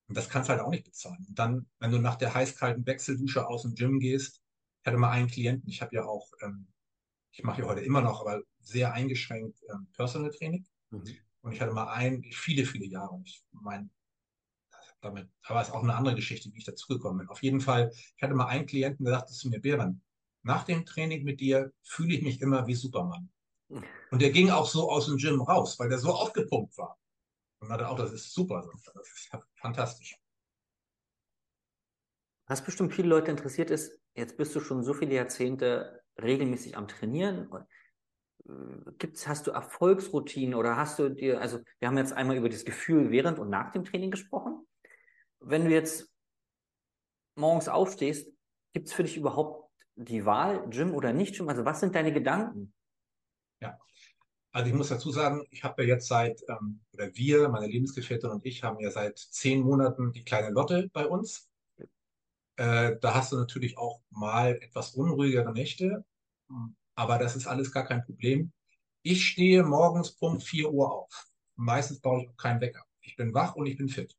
[0.09, 1.23] Und das kannst du halt auch nicht bezahlen.
[1.29, 4.41] Und dann, wenn du nach der heiß-kalten Wechseldusche aus dem Gym gehst,
[4.81, 6.69] ich hatte mal einen Klienten, ich habe ja auch ähm,
[7.33, 10.67] ich mache ja heute immer noch, aber sehr eingeschränkt ähm, Personal Training.
[10.91, 11.19] Mhm.
[11.43, 13.21] Und ich hatte mal ein, viele, viele Jahre.
[13.25, 13.91] Ich meine,
[15.01, 17.29] damit, aber es ist auch eine andere Geschichte, wie ich dazugekommen bin.
[17.29, 20.01] Auf jeden Fall, ich hatte mal einen Klienten, der sagte zu mir, Bären,
[20.43, 23.29] nach dem Training mit dir fühle ich mich immer wie Superman.
[24.11, 26.99] Und der ging auch so aus dem Gym raus, weil der so aufgepumpt war.
[27.61, 30.19] Und hatte auch, das ist super, das ist fantastisch.
[32.47, 36.89] Was bestimmt viele Leute interessiert ist, jetzt bist du schon so viele Jahrzehnte regelmäßig am
[36.89, 37.49] Trainieren.
[38.49, 42.49] Äh, gibt's, hast du Erfolgsroutinen oder hast du dir, also wir haben jetzt einmal über
[42.49, 44.67] das Gefühl während und nach dem Training gesprochen.
[45.41, 46.11] Wenn du jetzt
[47.37, 48.33] morgens aufstehst,
[48.73, 51.49] gibt es für dich überhaupt die Wahl, Gym oder nicht Gym?
[51.49, 52.73] Also was sind deine Gedanken?
[53.61, 53.79] Ja,
[54.53, 58.31] also ich muss dazu sagen, ich habe ja jetzt seit, ähm, oder wir, meine Lebensgefährtin
[58.31, 61.49] und ich, haben ja seit zehn Monaten die kleine Lotte bei uns.
[62.57, 66.05] Äh, da hast du natürlich auch mal etwas unruhigere Nächte,
[66.95, 68.53] aber das ist alles gar kein Problem.
[69.03, 71.27] Ich stehe morgens Punkt 4 Uhr auf.
[71.57, 72.85] Meistens brauche ich auch keinen Wecker.
[73.01, 74.17] Ich bin wach und ich bin fit.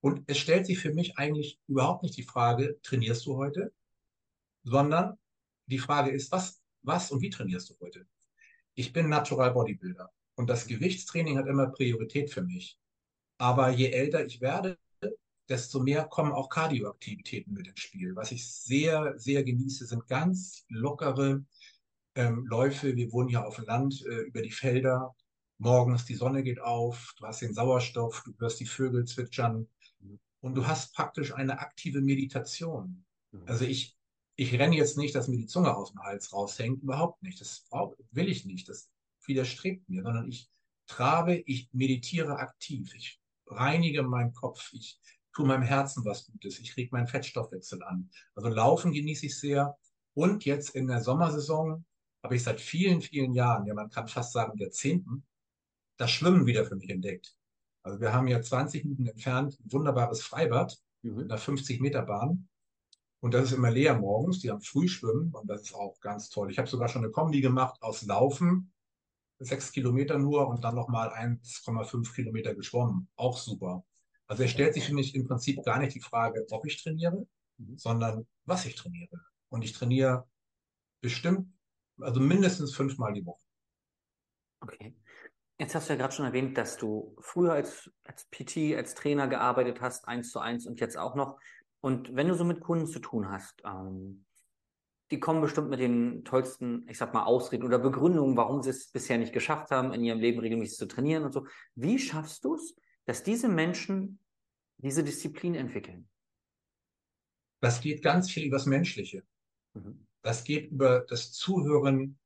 [0.00, 3.72] Und es stellt sich für mich eigentlich überhaupt nicht die Frage, trainierst du heute?
[4.64, 5.18] Sondern
[5.66, 8.06] die Frage ist, was, was und wie trainierst du heute?
[8.74, 12.78] Ich bin Natural Bodybuilder und das Gewichtstraining hat immer Priorität für mich.
[13.38, 14.78] Aber je älter ich werde,
[15.52, 18.16] desto mehr kommen auch Kardioaktivitäten mit ins Spiel.
[18.16, 21.44] Was ich sehr, sehr genieße, sind ganz lockere
[22.14, 22.96] ähm, Läufe.
[22.96, 25.14] Wir wohnen hier auf dem Land äh, über die Felder.
[25.58, 29.68] Morgens die Sonne geht auf, du hast den Sauerstoff, du hörst die Vögel zwitschern
[30.40, 33.04] und du hast praktisch eine aktive Meditation.
[33.30, 33.42] Mhm.
[33.46, 33.96] Also ich,
[34.36, 37.40] ich renne jetzt nicht, dass mir die Zunge aus dem Hals raushängt, überhaupt nicht.
[37.42, 37.68] Das
[38.10, 38.70] will ich nicht.
[38.70, 38.90] Das
[39.26, 40.50] widerstrebt mir, sondern ich
[40.86, 42.94] trabe, ich meditiere aktiv.
[42.94, 44.72] Ich reinige meinen Kopf.
[44.72, 44.98] Ich
[45.32, 48.10] tue meinem Herzen was Gutes, ich reg meinen Fettstoffwechsel an.
[48.34, 49.76] Also Laufen genieße ich sehr.
[50.14, 51.84] Und jetzt in der Sommersaison
[52.22, 55.24] habe ich seit vielen, vielen Jahren, ja man kann fast sagen Jahrzehnten,
[55.96, 57.34] das Schwimmen wieder für mich entdeckt.
[57.82, 61.16] Also wir haben ja 20 Minuten entfernt ein wunderbares Freibad mhm.
[61.16, 62.48] mit einer 50 Meter Bahn.
[63.20, 64.40] Und das ist immer leer morgens.
[64.40, 66.50] Die haben Frühschwimmen und das ist auch ganz toll.
[66.50, 68.72] Ich habe sogar schon eine Kombi gemacht aus Laufen,
[69.38, 73.08] sechs Kilometer nur und dann nochmal 1,5 Kilometer geschwommen.
[73.16, 73.84] Auch super.
[74.32, 77.26] Also es stellt sich für mich im Prinzip gar nicht die Frage, ob ich trainiere,
[77.58, 77.76] mhm.
[77.76, 79.20] sondern was ich trainiere.
[79.50, 80.26] Und ich trainiere
[81.02, 81.52] bestimmt,
[82.00, 83.42] also mindestens fünfmal die Woche.
[84.60, 84.96] Okay.
[85.58, 89.28] Jetzt hast du ja gerade schon erwähnt, dass du früher als, als PT, als Trainer
[89.28, 91.38] gearbeitet hast, eins zu eins und jetzt auch noch.
[91.82, 94.24] Und wenn du so mit Kunden zu tun hast, ähm,
[95.10, 98.90] die kommen bestimmt mit den tollsten, ich sag mal, Ausreden oder Begründungen, warum sie es
[98.92, 101.46] bisher nicht geschafft haben, in ihrem Leben regelmäßig zu trainieren und so.
[101.74, 104.18] Wie schaffst du es, dass diese Menschen
[104.82, 106.08] diese Disziplin entwickeln?
[107.60, 109.22] Das geht ganz viel über das Menschliche.
[109.74, 110.06] Mhm.
[110.22, 112.18] Das geht über das Zuhören,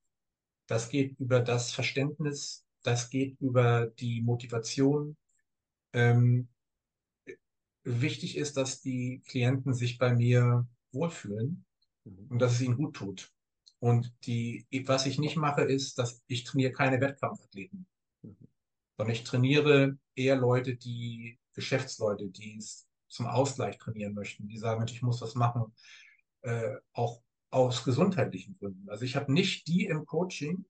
[0.67, 5.17] das geht über das Verständnis, das geht über die Motivation.
[5.93, 6.49] Ähm,
[7.85, 11.65] wichtig ist, dass die Klienten sich bei mir wohlfühlen
[12.05, 12.27] mhm.
[12.31, 13.33] und dass es ihnen gut tut.
[13.79, 17.87] Und die, was ich nicht mache, ist, dass ich trainiere keine Wettkampfathleten,
[18.23, 18.37] mhm.
[18.97, 24.85] sondern ich trainiere eher Leute, die Geschäftsleute, die es zum Ausgleich trainieren möchten, die sagen,
[24.87, 25.75] ich muss was machen,
[26.43, 28.89] äh, auch aus gesundheitlichen Gründen.
[28.89, 30.65] Also ich habe nicht die im Coaching,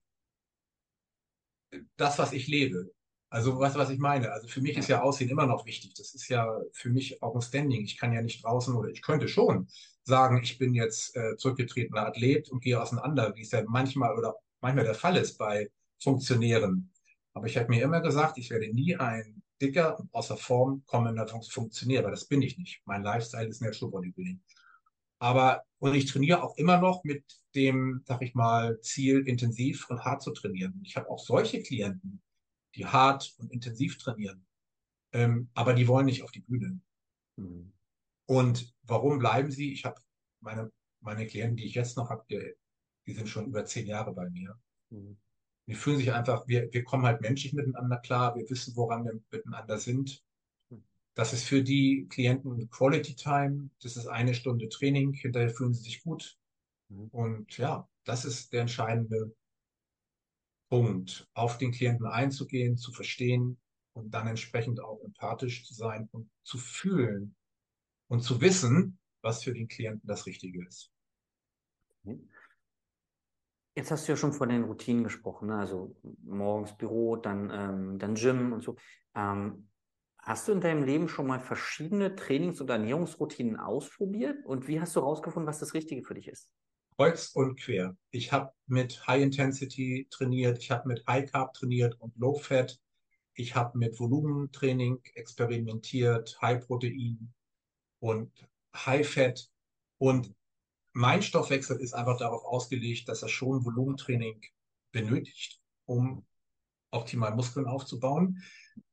[1.97, 2.91] das, was ich lebe.
[3.29, 4.31] Also was, was ich meine.
[4.31, 5.93] Also für mich ist ja Aussehen immer noch wichtig.
[5.95, 7.83] Das ist ja für mich auch ein Standing.
[7.83, 9.67] Ich kann ja nicht draußen oder ich könnte schon
[10.03, 14.35] sagen, ich bin jetzt äh, zurückgetretener Athlet und gehe auseinander, wie es ja manchmal oder
[14.61, 15.69] manchmal der Fall ist bei
[16.01, 16.93] Funktionären.
[17.33, 21.25] Aber ich habe mir immer gesagt, ich werde nie ein dicker und außer Form kommender
[21.25, 22.81] weil das bin ich nicht.
[22.85, 24.41] Mein Lifestyle ist Natural Bodybuilding.
[25.19, 27.23] Aber, und ich trainiere auch immer noch mit
[27.55, 30.79] dem, sag ich mal, Ziel, intensiv und hart zu trainieren.
[30.83, 32.21] Ich habe auch solche Klienten,
[32.75, 34.45] die hart und intensiv trainieren,
[35.13, 36.79] ähm, aber die wollen nicht auf die Bühne.
[37.37, 37.73] Mhm.
[38.27, 39.73] Und warum bleiben sie?
[39.73, 39.99] Ich habe
[40.41, 42.53] meine, meine Klienten, die ich jetzt noch habe, die,
[43.07, 44.59] die, sind schon über zehn Jahre bei mir.
[44.89, 45.17] Mhm.
[45.67, 49.19] Die fühlen sich einfach, wir, wir kommen halt menschlich miteinander klar, wir wissen, woran wir
[49.31, 50.23] miteinander sind.
[51.13, 55.83] Das ist für die Klienten Quality Time, das ist eine Stunde Training, hinterher fühlen sie
[55.83, 56.37] sich gut.
[56.89, 57.07] Mhm.
[57.07, 59.35] Und ja, das ist der entscheidende
[60.69, 63.57] Punkt, auf den Klienten einzugehen, zu verstehen
[63.93, 67.35] und dann entsprechend auch empathisch zu sein und zu fühlen
[68.07, 70.91] und zu wissen, was für den Klienten das Richtige ist.
[73.77, 75.57] Jetzt hast du ja schon von den Routinen gesprochen, ne?
[75.57, 78.75] also morgens Büro, dann, ähm, dann Gym und so.
[79.15, 79.69] Ähm,
[80.17, 84.43] hast du in deinem Leben schon mal verschiedene Trainings- und Ernährungsroutinen ausprobiert?
[84.47, 86.51] Und wie hast du herausgefunden, was das Richtige für dich ist?
[86.97, 87.95] kreuz und quer.
[88.09, 92.79] Ich habe mit High Intensity trainiert, ich habe mit High Carb trainiert und Low Fat.
[93.35, 97.31] Ich habe mit Volumentraining experimentiert, High Protein
[97.99, 98.31] und
[98.75, 99.47] High Fat.
[99.99, 100.33] Und
[100.97, 104.41] mein Stoffwechsel ist einfach darauf ausgelegt, dass er schon Volumentraining
[104.91, 106.25] benötigt, um
[106.89, 108.41] optimal Muskeln aufzubauen.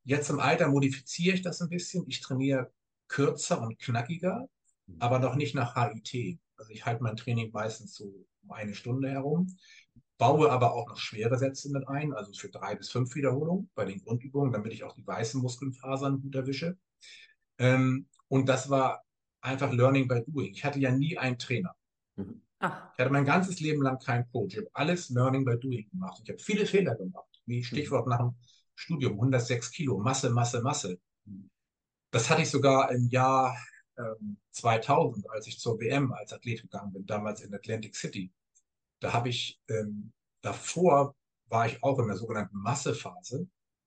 [0.02, 2.04] Jetzt im Alter modifiziere ich das ein bisschen.
[2.06, 2.70] Ich trainiere
[3.08, 4.46] kürzer und knackiger,
[4.98, 6.38] aber noch nicht nach HIT.
[6.56, 9.56] Also ich halte mein Training meistens so um eine Stunde herum,
[10.18, 13.86] baue aber auch noch schwere Sätze mit ein, also für drei bis fünf Wiederholungen bei
[13.86, 16.76] den Grundübungen, damit ich auch die weißen Muskelfasern gut erwische.
[17.56, 19.04] Ähm, und das war
[19.40, 20.52] einfach Learning by Doing.
[20.52, 21.74] Ich hatte ja nie einen Trainer.
[22.16, 22.40] Mhm.
[22.60, 24.54] Ich hatte mein ganzes Leben lang keinen Coach.
[24.54, 26.20] Ich habe alles Learning by Doing gemacht.
[26.24, 28.34] Ich habe viele Fehler gemacht, wie Stichwort nach dem
[28.74, 30.98] Studium, 106 Kilo, Masse, Masse, Masse.
[32.10, 33.56] Das hatte ich sogar im Jahr
[33.98, 38.32] ähm, 2000, als ich zur WM als Athlet gegangen bin, damals in Atlantic City.
[39.00, 41.14] Da habe ich, ähm, davor
[41.46, 43.46] war ich auch in der sogenannten Massephase.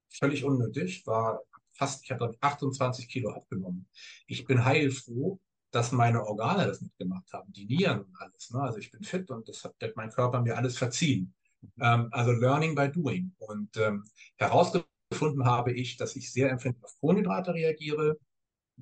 [0.09, 1.41] Völlig unnötig, war
[1.73, 3.87] fast, ich habe 28 Kilo abgenommen.
[4.27, 5.39] Ich bin heilfroh,
[5.71, 8.49] dass meine Organe das mitgemacht haben, die Nieren und alles.
[8.51, 8.61] Ne?
[8.61, 11.33] Also ich bin fit und das hat mein Körper mir alles verziehen.
[11.79, 13.33] Ähm, also Learning by Doing.
[13.37, 14.05] Und ähm,
[14.37, 18.17] herausgefunden habe ich, dass ich sehr empfindlich auf Kohlenhydrate reagiere,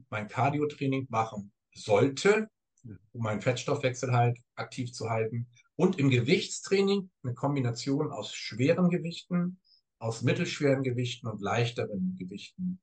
[0.09, 2.49] mein Cardio-Training machen sollte,
[2.83, 5.47] um meinen Fettstoffwechsel halt aktiv zu halten.
[5.75, 9.59] Und im Gewichtstraining eine Kombination aus schweren Gewichten,
[9.99, 12.79] aus mittelschweren Gewichten und leichteren Gewichten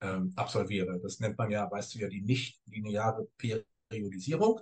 [0.00, 1.00] ähm, absolviere.
[1.00, 3.28] Das nennt man ja, weißt du ja, die nicht lineare
[3.88, 4.60] Periodisierung.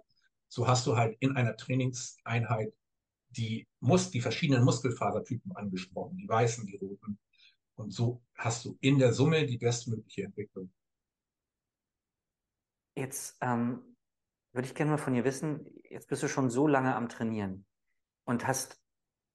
[0.48, 2.72] So hast du halt in einer Trainingseinheit
[3.30, 7.18] die, Mus die verschiedenen Muskelfasertypen angesprochen, die weißen, die roten.
[7.74, 10.72] Und so hast du in der Summe die bestmögliche Entwicklung.
[12.96, 13.96] Jetzt ähm,
[14.52, 17.66] würde ich gerne mal von dir wissen, jetzt bist du schon so lange am Trainieren
[18.24, 18.80] und hast,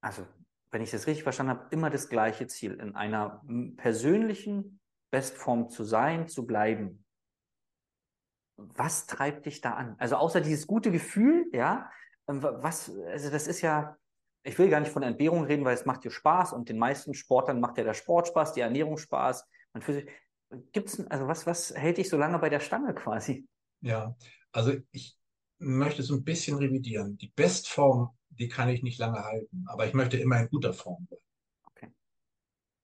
[0.01, 0.25] also
[0.71, 3.43] wenn ich das richtig verstanden habe, immer das gleiche Ziel, in einer
[3.75, 4.78] persönlichen
[5.11, 7.05] Bestform zu sein, zu bleiben.
[8.57, 9.95] Was treibt dich da an?
[9.99, 11.89] Also außer dieses gute Gefühl, ja,
[12.27, 13.97] ähm, was, also das ist ja,
[14.43, 17.13] ich will gar nicht von Entbehrung reden, weil es macht dir Spaß und den meisten
[17.13, 19.45] Sportlern macht ja der Sport Spaß, die Ernährung Spaß.
[19.73, 20.13] Man fühlt sich,
[20.71, 23.47] gibt's, also was, was hält dich so lange bei der Stange quasi?
[23.81, 24.15] Ja,
[24.51, 25.17] also ich
[25.59, 27.17] möchte so ein bisschen revidieren.
[27.17, 31.05] Die Bestform, die kann ich nicht lange halten, aber ich möchte immer in guter Form
[31.05, 31.23] bleiben.
[31.65, 31.91] Okay.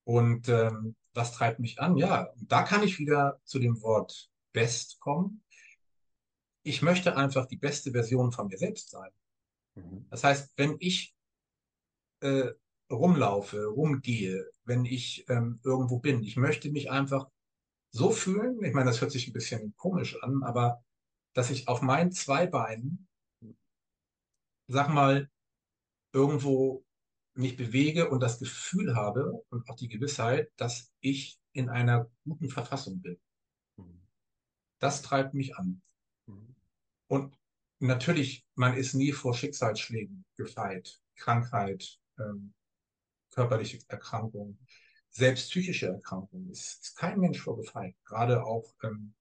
[0.03, 1.97] Und ähm, was treibt mich an?
[1.97, 5.43] Ja, da kann ich wieder zu dem Wort Best kommen.
[6.63, 9.11] Ich möchte einfach die beste Version von mir selbst sein.
[9.75, 10.05] Mhm.
[10.09, 11.15] Das heißt, wenn ich
[12.21, 12.51] äh,
[12.89, 17.29] rumlaufe, rumgehe, wenn ich ähm, irgendwo bin, ich möchte mich einfach
[17.91, 20.83] so fühlen, ich meine, das hört sich ein bisschen komisch an, aber
[21.33, 23.07] dass ich auf meinen zwei Beinen,
[24.67, 25.29] sag mal,
[26.13, 26.84] irgendwo
[27.35, 32.49] mich bewege und das Gefühl habe und auch die Gewissheit, dass ich in einer guten
[32.49, 33.19] Verfassung bin.
[34.79, 35.81] Das treibt mich an.
[37.07, 37.37] Und
[37.79, 42.53] natürlich, man ist nie vor Schicksalsschlägen gefeit, Krankheit, ähm,
[43.31, 44.57] körperliche Erkrankung,
[45.09, 47.95] selbst psychische Erkrankungen ist, ist kein Mensch vorgefeit.
[48.05, 49.13] Gerade auch ähm,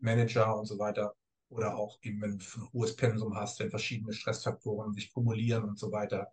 [0.00, 1.14] Manager und so weiter
[1.48, 5.78] oder auch eben, wenn du ein hohes Pensum hast, wenn verschiedene Stressfaktoren sich kumulieren und
[5.78, 6.30] so weiter.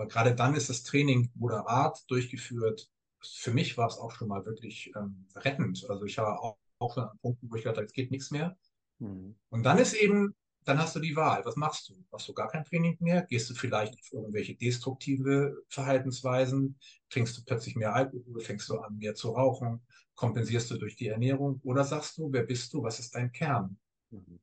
[0.00, 2.88] Aber gerade dann ist das Training moderat durchgeführt.
[3.22, 5.84] Für mich war es auch schon mal wirklich ähm, rettend.
[5.90, 8.56] Also ich war auch, auch schon an Punkten, wo ich dachte, jetzt geht nichts mehr.
[8.98, 9.36] Mhm.
[9.50, 10.34] Und dann ist eben
[10.64, 11.44] dann hast du die Wahl.
[11.44, 12.02] Was machst du?
[12.10, 13.26] Machst du gar kein Training mehr?
[13.26, 16.78] Gehst du vielleicht auf irgendwelche destruktive Verhaltensweisen?
[17.10, 18.40] Trinkst du plötzlich mehr Alkohol?
[18.40, 19.82] Fängst du an, mehr zu rauchen?
[20.14, 21.60] Kompensierst du durch die Ernährung?
[21.62, 22.82] Oder sagst du, wer bist du?
[22.82, 23.78] Was ist dein Kern?
[24.10, 24.40] Mhm.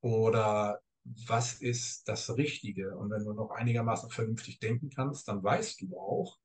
[0.00, 0.80] Oder
[1.26, 2.96] was ist das Richtige?
[2.96, 6.38] Und wenn du noch einigermaßen vernünftig denken kannst, dann weißt du auch,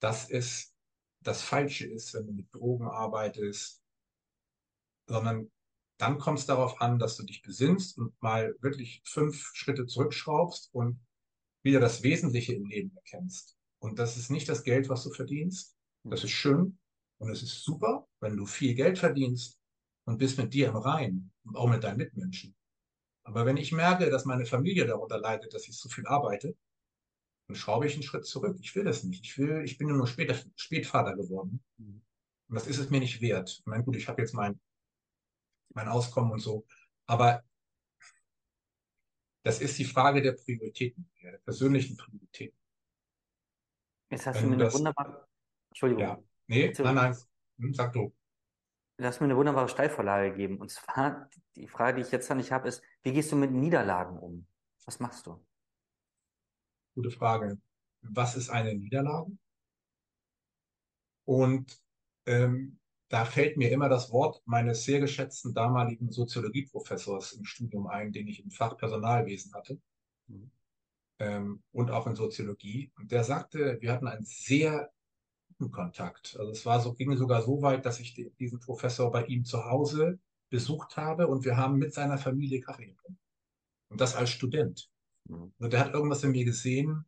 [0.00, 0.74] dass es
[1.20, 3.82] das Falsche ist, wenn du mit Drogen arbeitest,
[5.06, 5.50] sondern
[5.98, 10.70] dann kommt es darauf an, dass du dich besinnst und mal wirklich fünf Schritte zurückschraubst
[10.72, 11.00] und
[11.62, 13.56] wieder das Wesentliche im Leben erkennst.
[13.78, 15.76] Und das ist nicht das Geld, was du verdienst.
[16.02, 16.78] Das ist schön
[17.18, 19.58] und es ist super, wenn du viel Geld verdienst
[20.04, 22.56] und bist mit dir im Reinen und auch mit deinen Mitmenschen.
[23.24, 26.56] Aber wenn ich merke, dass meine Familie darunter leidet, dass ich zu viel arbeite,
[27.46, 28.56] dann schraube ich einen Schritt zurück.
[28.60, 29.24] Ich will das nicht.
[29.24, 31.62] Ich will, ich bin nur später, Spätvater geworden.
[31.78, 32.02] Mhm.
[32.48, 33.58] Und das ist es mir nicht wert.
[33.60, 34.60] Ich meine, gut, ich habe jetzt mein
[35.74, 36.66] mein Auskommen und so.
[37.06, 37.42] Aber
[39.42, 42.58] das ist die Frage der Prioritäten, der persönlichen Prioritäten.
[44.10, 45.26] Jetzt hast Wenn du mir eine wunderbare.
[45.70, 46.02] Entschuldigung.
[46.02, 46.22] Ja.
[46.46, 47.16] Nee, nein, nein.
[47.58, 48.14] Hm, sag du.
[49.02, 50.58] Du hast mir eine wunderbare Steilvorlage gegeben.
[50.58, 53.50] Und zwar, die Frage, die ich jetzt an dich habe, ist, wie gehst du mit
[53.50, 54.46] Niederlagen um?
[54.84, 55.44] Was machst du?
[56.94, 57.58] Gute Frage.
[58.02, 59.36] Was ist eine Niederlage?
[61.24, 61.82] Und
[62.26, 62.78] ähm,
[63.08, 68.28] da fällt mir immer das Wort meines sehr geschätzten damaligen Soziologieprofessors im Studium ein, den
[68.28, 69.80] ich im Fach Personalwesen hatte
[70.28, 70.52] mhm.
[71.18, 72.92] ähm, und auch in Soziologie.
[72.96, 74.92] Und der sagte, wir hatten einen sehr
[75.70, 76.36] Kontakt.
[76.38, 79.64] Also es war so, ging sogar so weit, dass ich diesen Professor bei ihm zu
[79.64, 80.18] Hause
[80.50, 83.18] besucht habe und wir haben mit seiner Familie Kaffee getrunken.
[83.88, 84.90] Und das als Student.
[85.28, 85.52] Mhm.
[85.58, 87.04] Und der hat irgendwas in mir gesehen,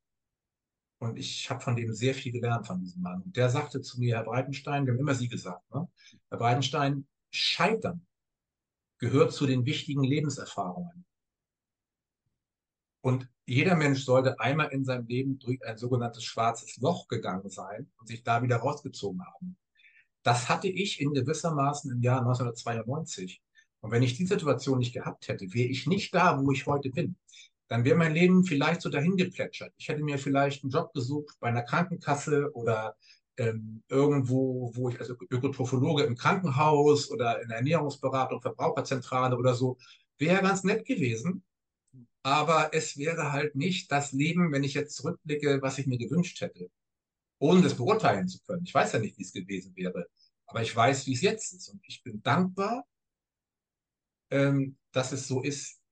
[0.99, 3.21] und ich habe von dem sehr viel gelernt, von diesem Mann.
[3.23, 5.89] Und der sagte zu mir, Herr Breitenstein, wir haben immer Sie gesagt, ne?
[6.31, 8.07] Herr Breitenstein, Scheitern
[8.99, 11.05] gehört zu den wichtigen Lebenserfahrungen.
[13.05, 17.91] Und jeder Mensch sollte einmal in seinem Leben durch ein sogenanntes schwarzes Loch gegangen sein
[17.99, 19.57] und sich da wieder rausgezogen haben.
[20.23, 23.43] Das hatte ich in gewissermaßen im Jahr 1992.
[23.81, 26.89] Und wenn ich die Situation nicht gehabt hätte, wäre ich nicht da, wo ich heute
[26.89, 27.17] bin
[27.69, 29.73] dann wäre mein Leben vielleicht so dahin geplätschert.
[29.79, 32.95] Ich hätte mir vielleicht einen Job gesucht bei einer Krankenkasse oder
[33.37, 39.79] ähm, irgendwo, wo ich als Ökotrophologe im Krankenhaus oder in der Ernährungsberatung, Verbraucherzentrale oder so,
[40.19, 41.43] wäre ganz nett gewesen.
[42.25, 46.41] Aber es wäre halt nicht das Leben, wenn ich jetzt zurückblicke, was ich mir gewünscht
[46.41, 46.71] hätte.
[47.39, 48.65] Ohne das beurteilen zu können.
[48.65, 50.09] Ich weiß ja nicht, wie es gewesen wäre.
[50.47, 51.69] Aber ich weiß, wie es jetzt ist.
[51.69, 52.87] Und ich bin dankbar,
[54.31, 55.83] ähm, dass es so ist,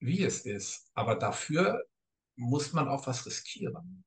[0.00, 0.90] wie es ist.
[0.94, 1.86] Aber dafür
[2.34, 4.04] muss man auch was riskieren.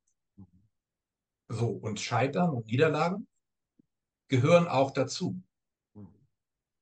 [1.47, 3.25] So, und Scheitern und Niederlagen
[4.27, 5.41] gehören auch dazu.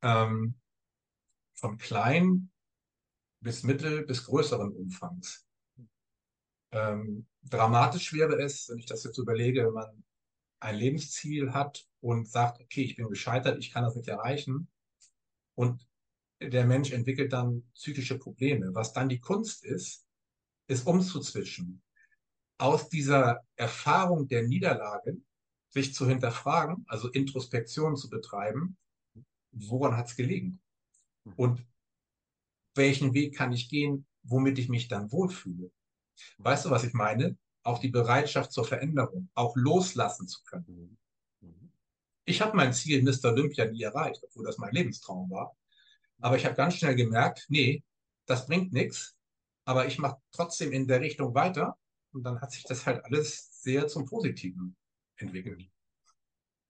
[0.01, 0.55] Ähm,
[1.53, 2.49] von klein
[3.39, 5.45] bis mittel bis größeren Umfangs.
[6.71, 10.03] Ähm, dramatisch wäre es, wenn ich das jetzt überlege, wenn man
[10.59, 14.67] ein Lebensziel hat und sagt, okay, ich bin gescheitert, ich kann das nicht erreichen
[15.55, 15.87] und
[16.41, 18.73] der Mensch entwickelt dann psychische Probleme.
[18.73, 20.05] Was dann die Kunst ist,
[20.67, 21.81] ist umzuzwischen.
[22.59, 25.17] Aus dieser Erfahrung der Niederlage
[25.69, 28.77] sich zu hinterfragen, also Introspektion zu betreiben,
[29.51, 30.59] woran hat es gelegen?
[31.35, 31.65] Und
[32.77, 35.71] welchen Weg kann ich gehen, womit ich mich dann wohlfühle?
[36.37, 37.37] Weißt du, was ich meine?
[37.63, 40.97] Auch die Bereitschaft zur Veränderung, auch loslassen zu können.
[42.25, 43.31] Ich habe mein Ziel Mr.
[43.31, 45.55] Olympia nie erreicht, obwohl das mein Lebenstraum war.
[46.19, 47.83] Aber ich habe ganz schnell gemerkt, nee,
[48.25, 49.15] das bringt nichts.
[49.65, 51.77] Aber ich mache trotzdem in der Richtung weiter.
[52.13, 54.75] Und dann hat sich das halt alles sehr zum Positiven
[55.17, 55.69] entwickelt.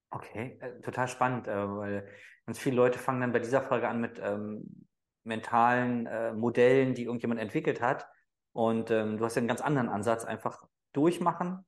[0.10, 2.08] Okay, äh, total spannend, äh, weil
[2.46, 4.87] ganz viele Leute fangen dann bei dieser Frage an mit ähm,
[5.28, 8.08] mentalen äh, Modellen, die irgendjemand entwickelt hat.
[8.54, 10.64] Und ähm, du hast ja einen ganz anderen Ansatz, einfach
[10.94, 11.64] durchmachen,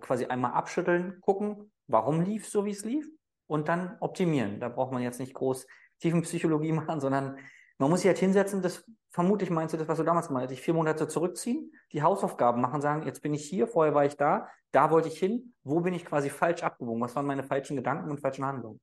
[0.00, 3.06] quasi einmal abschütteln, gucken, warum lief so, wie es lief
[3.46, 4.60] und dann optimieren.
[4.60, 5.66] Da braucht man jetzt nicht groß
[6.00, 7.38] Tiefenpsychologie machen, sondern
[7.78, 10.62] man muss sich halt hinsetzen, das vermutlich meinst du das, was du damals meinst, sich
[10.62, 14.48] vier Monate zurückziehen, die Hausaufgaben machen, sagen, jetzt bin ich hier, vorher war ich da,
[14.72, 18.10] da wollte ich hin, wo bin ich quasi falsch abgewogen, was waren meine falschen Gedanken
[18.10, 18.80] und falschen Handlungen?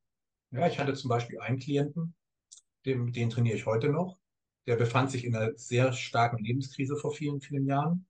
[0.52, 2.14] Ja, ich hatte zum Beispiel einen Klienten,
[2.86, 4.18] den, den trainiere ich heute noch,
[4.68, 8.06] der befand sich in einer sehr starken Lebenskrise vor vielen, vielen Jahren.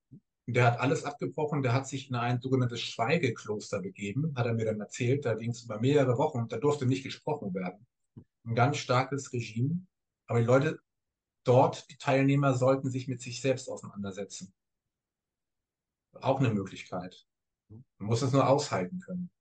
[0.46, 4.54] Und der hat alles abgebrochen, der hat sich in ein sogenanntes Schweigekloster begeben, hat er
[4.54, 7.86] mir dann erzählt, da ging es über mehrere Wochen, da durfte nicht gesprochen werden
[8.46, 9.86] ein ganz starkes Regime.
[10.28, 10.80] Aber die Leute
[11.44, 14.54] dort, die Teilnehmer, sollten sich mit sich selbst auseinandersetzen.
[16.14, 17.26] Auch eine Möglichkeit.
[17.70, 19.32] Man muss es nur aushalten können.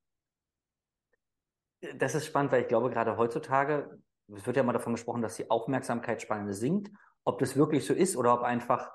[1.96, 4.00] Das ist spannend, weil ich glaube, gerade heutzutage,
[4.34, 6.90] es wird ja mal davon gesprochen, dass die Aufmerksamkeitsspanne sinkt.
[7.24, 8.90] Ob das wirklich so ist oder ob einfach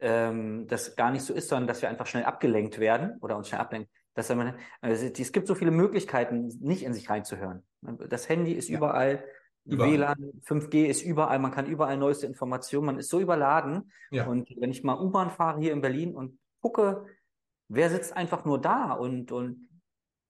[0.00, 3.48] ähm, das gar nicht so ist, sondern dass wir einfach schnell abgelenkt werden oder uns
[3.48, 3.90] schnell ablenken.
[4.14, 7.64] Dass man, also es gibt so viele Möglichkeiten, nicht in sich reinzuhören.
[7.82, 8.78] Das Handy ist ja.
[8.78, 9.24] überall,
[9.68, 9.92] Überall.
[9.92, 13.92] WLAN, 5G ist überall, man kann überall neueste Informationen, man ist so überladen.
[14.10, 14.26] Ja.
[14.26, 17.04] Und wenn ich mal U-Bahn fahre hier in Berlin und gucke,
[17.68, 19.68] wer sitzt einfach nur da und, und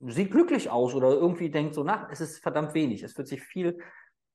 [0.01, 3.05] sieht glücklich aus oder irgendwie denkt so nach, es ist verdammt wenig.
[3.05, 3.78] Es wird sich viel,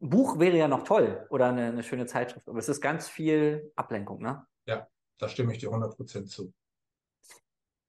[0.09, 3.71] Buch wäre ja noch toll oder eine, eine schöne Zeitschrift, aber es ist ganz viel
[3.75, 4.45] Ablenkung, ne?
[4.65, 4.87] Ja,
[5.17, 6.53] da stimme ich dir 100% zu.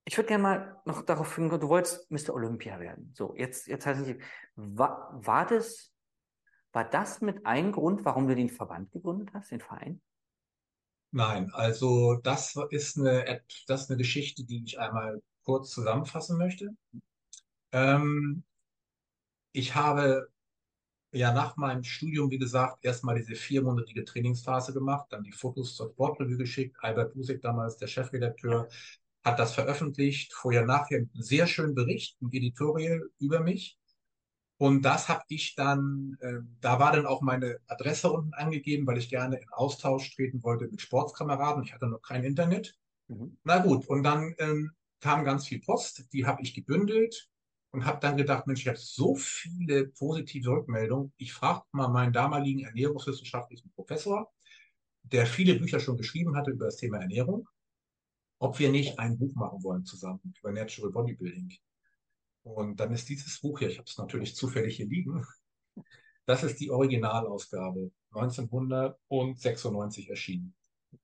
[0.07, 2.33] Ich würde gerne mal noch darauf hinkommen, du wolltest Mr.
[2.33, 3.11] Olympia werden.
[3.15, 4.15] So, jetzt, jetzt heißt es,
[4.55, 5.95] war, war das
[6.75, 10.01] war das mit ein Grund, warum du den Verband gegründet hast, den Verein?
[11.11, 16.75] Nein, also das ist eine, das ist eine Geschichte, die ich einmal kurz zusammenfassen möchte.
[17.71, 18.43] Ähm,
[19.53, 20.27] ich habe
[21.15, 25.89] ja nach meinem Studium, wie gesagt, erstmal diese viermonatige Trainingsphase gemacht, dann die Fotos zur
[25.89, 26.77] Sportrevue geschickt.
[26.81, 28.67] Albert Busek, damals der Chefredakteur,
[29.23, 30.33] hat das veröffentlicht.
[30.33, 33.77] Vorher, nachher einen sehr schönen Bericht, ein Editorial über mich.
[34.57, 38.97] Und das habe ich dann, äh, da war dann auch meine Adresse unten angegeben, weil
[38.97, 41.63] ich gerne in Austausch treten wollte mit Sportskameraden.
[41.63, 42.77] Ich hatte noch kein Internet.
[43.07, 43.37] Mhm.
[43.43, 47.29] Na gut, und dann ähm, kam ganz viel Post, die habe ich gebündelt
[47.75, 51.11] und habe dann gedacht, Mensch, ich habe so viele positive Rückmeldungen.
[51.17, 54.31] Ich frage mal meinen damaligen ernährungswissenschaftlichen Professor,
[55.03, 57.49] der viele Bücher schon geschrieben hatte über das Thema Ernährung,
[58.39, 61.51] ob wir nicht ein Buch machen wollen zusammen über Natural Bodybuilding.
[62.43, 65.25] Und dann ist dieses Buch hier, ich habe es natürlich zufällig hier liegen,
[66.25, 70.55] das ist die Originalausgabe, 1996 erschienen.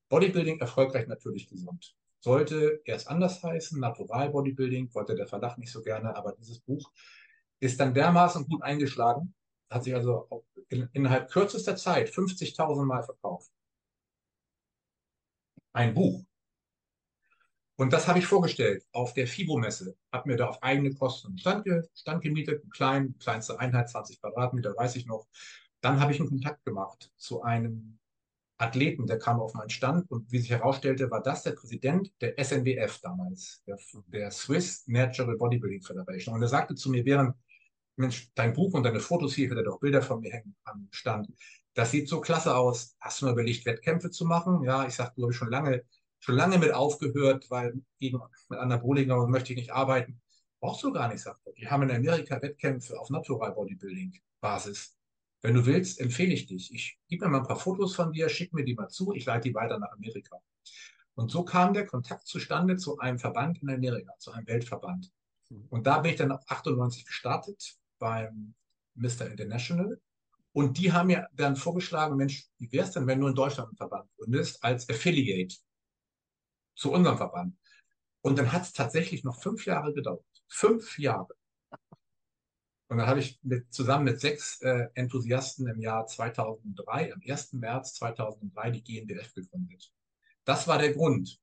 [0.08, 1.94] Bodybuilding erfolgreich natürlich gesund.
[2.22, 6.92] Sollte erst anders heißen, Natural Bodybuilding, wollte der Verlag nicht so gerne, aber dieses Buch
[7.60, 9.34] ist dann dermaßen gut eingeschlagen,
[9.70, 13.52] hat sich also in, innerhalb kürzester Zeit 50.000 Mal verkauft.
[15.74, 16.24] Ein Buch.
[17.78, 19.96] Und das habe ich vorgestellt auf der FIBO-Messe.
[20.12, 24.96] Habe mir da auf eigene Kosten Stand, Stand gemietet, einen kleinste Einheit, 20 Quadratmeter, weiß
[24.98, 25.26] ich noch.
[25.80, 27.98] Dann habe ich einen Kontakt gemacht zu einem
[28.62, 32.38] Athleten, der kam auf meinen Stand und wie sich herausstellte, war das der Präsident der
[32.44, 36.36] SNBF damals, der, der Swiss Natural Bodybuilding Federation.
[36.36, 37.36] Und er sagte zu mir, während,
[37.96, 40.88] Mensch, dein Buch und deine Fotos hier, ich hatte doch Bilder von mir hängen am
[40.92, 41.28] Stand.
[41.74, 42.96] Das sieht so klasse aus.
[43.00, 44.64] Hast du mal überlegt, Wettkämpfe zu machen?
[44.64, 45.84] Ja, ich sagte, glaube ich, schon lange
[46.22, 50.22] schon lange mit aufgehört, weil gegen mit Anabolika möchte ich nicht arbeiten.
[50.60, 51.54] Brauchst du gar nicht, sagt er.
[51.54, 54.96] Die haben in Amerika Wettkämpfe auf Natural Bodybuilding Basis.
[55.42, 56.74] Wenn du willst, empfehle ich dich.
[56.74, 59.26] Ich gebe mir mal ein paar Fotos von dir, schick mir die mal zu, ich
[59.26, 60.38] leite die weiter nach Amerika.
[61.16, 65.12] Und so kam der Kontakt zustande zu einem Verband in Amerika, zu einem Weltverband.
[65.70, 68.54] Und da bin ich dann auf 98 gestartet beim
[68.96, 69.30] Mr.
[69.30, 70.00] International.
[70.54, 73.70] Und die haben mir dann vorgeschlagen, Mensch, wie wäre es denn, wenn du in Deutschland
[73.70, 75.56] einen Verband gründest als Affiliate?
[76.82, 77.56] zu unserem Verband.
[78.22, 80.26] Und dann hat es tatsächlich noch fünf Jahre gedauert.
[80.48, 81.34] Fünf Jahre.
[82.92, 87.54] Und dann habe ich mit, zusammen mit sechs äh, Enthusiasten im Jahr 2003, am 1.
[87.54, 89.94] März 2003, die GmbF gegründet.
[90.44, 91.40] Das war der Grund,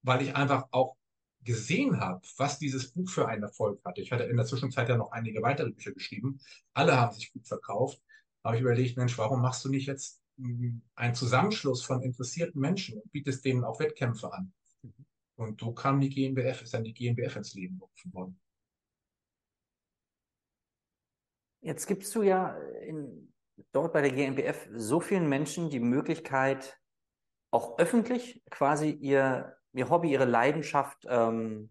[0.00, 0.96] weil ich einfach auch
[1.42, 4.00] gesehen habe, was dieses Buch für einen Erfolg hatte.
[4.00, 6.40] Ich hatte in der Zwischenzeit ja noch einige weitere Bücher geschrieben.
[6.72, 8.00] Alle haben sich gut verkauft.
[8.42, 10.22] Da habe ich überlegt, Mensch, warum machst du nicht jetzt
[10.94, 14.54] ein Zusammenschluss von interessierten Menschen und bietest denen auch Wettkämpfe an.
[15.36, 18.41] Und so kam die GmbF, ist dann die GmbF ins Leben gerufen worden.
[21.62, 22.56] Jetzt gibst du ja
[22.86, 23.32] in,
[23.72, 26.78] dort bei der GmbF so vielen Menschen die Möglichkeit,
[27.50, 31.70] auch öffentlich quasi ihr, ihr Hobby, ihre Leidenschaft ähm,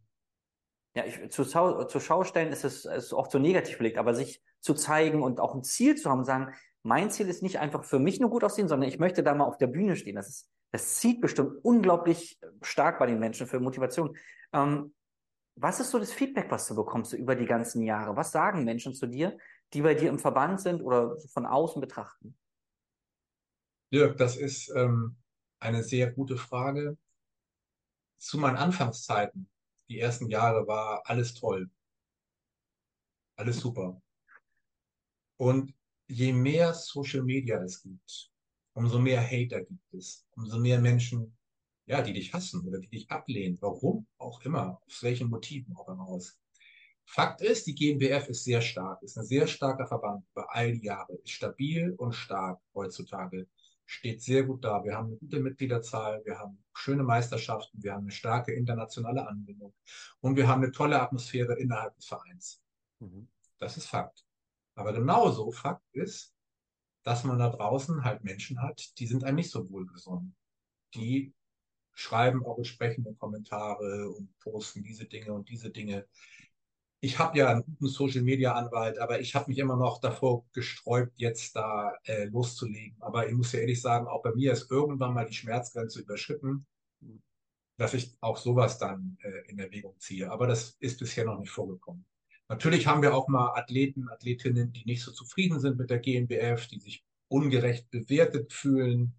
[0.93, 4.73] ja, ich, zu, zur Schau ist es ist oft so negativ belegt, aber sich zu
[4.73, 8.19] zeigen und auch ein Ziel zu haben, sagen, mein Ziel ist nicht einfach für mich
[8.19, 10.15] nur gut aussehen, sondern ich möchte da mal auf der Bühne stehen.
[10.15, 14.17] Das, ist, das zieht bestimmt unglaublich stark bei den Menschen für Motivation.
[14.51, 14.93] Ähm,
[15.55, 18.15] was ist so das Feedback, was du bekommst so über die ganzen Jahre?
[18.15, 19.37] Was sagen Menschen zu dir,
[19.73, 22.37] die bei dir im Verband sind oder von außen betrachten?
[23.93, 25.17] Dirk, das ist ähm,
[25.59, 26.97] eine sehr gute Frage.
[28.17, 29.49] Zu meinen Anfangszeiten,
[29.89, 31.69] die ersten Jahre, war alles toll.
[33.35, 34.01] Alles super.
[35.37, 35.73] Und
[36.07, 38.31] je mehr Social Media es gibt,
[38.73, 41.35] umso mehr Hater gibt es, umso mehr Menschen,
[41.87, 45.89] ja, die dich hassen oder die dich ablehnen, warum auch immer, aus welchen Motiven auch
[45.89, 46.40] immer aus.
[47.13, 50.85] Fakt ist, die GmbF ist sehr stark, ist ein sehr starker Verband über all die
[50.85, 53.49] Jahre, ist stabil und stark heutzutage,
[53.85, 54.81] steht sehr gut da.
[54.85, 59.73] Wir haben eine gute Mitgliederzahl, wir haben schöne Meisterschaften, wir haben eine starke internationale Anbindung
[60.21, 62.61] und wir haben eine tolle Atmosphäre innerhalb des Vereins.
[62.99, 63.27] Mhm.
[63.57, 64.25] Das ist Fakt.
[64.75, 66.33] Aber genauso Fakt ist,
[67.03, 70.33] dass man da draußen halt Menschen hat, die sind einem nicht so wohlgesonnen.
[70.95, 71.33] Die
[71.91, 76.07] schreiben auch entsprechende Kommentare und posten diese Dinge und diese Dinge.
[77.03, 80.45] Ich habe ja einen guten Social Media Anwalt, aber ich habe mich immer noch davor
[80.53, 82.95] gesträubt, jetzt da äh, loszulegen.
[83.01, 86.67] Aber ich muss ja ehrlich sagen, auch bei mir ist irgendwann mal die Schmerzgrenze überschritten,
[87.77, 90.31] dass ich auch sowas dann äh, in Erwägung ziehe.
[90.31, 92.05] Aber das ist bisher noch nicht vorgekommen.
[92.47, 96.67] Natürlich haben wir auch mal Athleten, Athletinnen, die nicht so zufrieden sind mit der GmbF,
[96.67, 99.15] die sich ungerecht bewertet fühlen.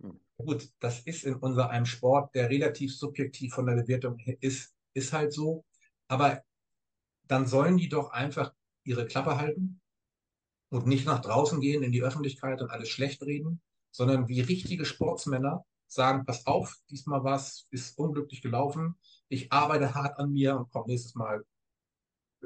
[0.00, 0.18] Hm.
[0.38, 5.12] Gut, das ist in unser einem Sport, der relativ subjektiv von der Bewertung ist, ist
[5.12, 5.66] halt so.
[6.08, 6.42] Aber
[7.28, 8.52] dann sollen die doch einfach
[8.84, 9.80] ihre Klappe halten
[10.70, 13.60] und nicht nach draußen gehen in die Öffentlichkeit und alles schlecht reden,
[13.90, 18.96] sondern wie richtige Sportsmänner sagen, pass auf, diesmal was ist unglücklich gelaufen.
[19.28, 21.44] Ich arbeite hart an mir und komme nächstes Mal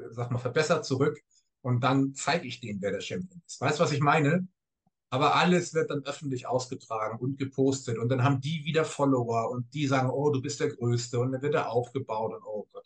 [0.09, 1.19] sag mal, verbessert zurück
[1.61, 3.61] und dann zeige ich denen, wer der Champion ist.
[3.61, 4.47] Weißt du, was ich meine?
[5.09, 9.73] Aber alles wird dann öffentlich ausgetragen und gepostet und dann haben die wieder Follower und
[9.73, 12.85] die sagen, oh, du bist der Größte und dann wird er aufgebaut und oh Gott.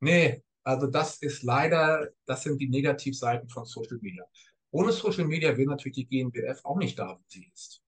[0.00, 4.24] Nee, also das ist leider, das sind die Negativseiten von Social Media.
[4.70, 7.82] Ohne Social Media wäre natürlich die GmbF auch nicht da, wo sie ist.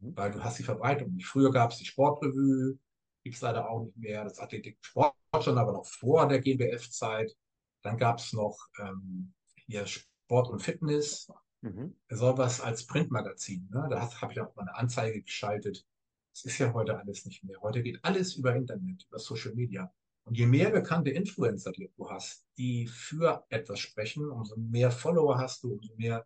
[0.00, 0.16] Mhm.
[0.16, 1.26] Weil du hast die Verbreitung nicht.
[1.26, 2.78] Früher gab es die Sportrevue,
[3.22, 4.24] gibt es leider auch nicht mehr.
[4.24, 7.34] Das Athletik-Sport schon aber noch vor der GBF-Zeit.
[7.82, 9.32] Dann gab es noch ähm,
[9.66, 11.30] hier Sport und Fitness.
[11.62, 11.94] Mhm.
[12.08, 13.68] was als Printmagazin.
[13.70, 13.86] Ne?
[13.90, 15.86] Da habe ich auch mal eine Anzeige geschaltet.
[16.32, 17.60] Das ist ja heute alles nicht mehr.
[17.60, 19.92] Heute geht alles über Internet, über Social Media.
[20.30, 25.64] Und je mehr bekannte Influencer du hast, die für etwas sprechen, umso mehr Follower hast
[25.64, 26.24] du, umso mehr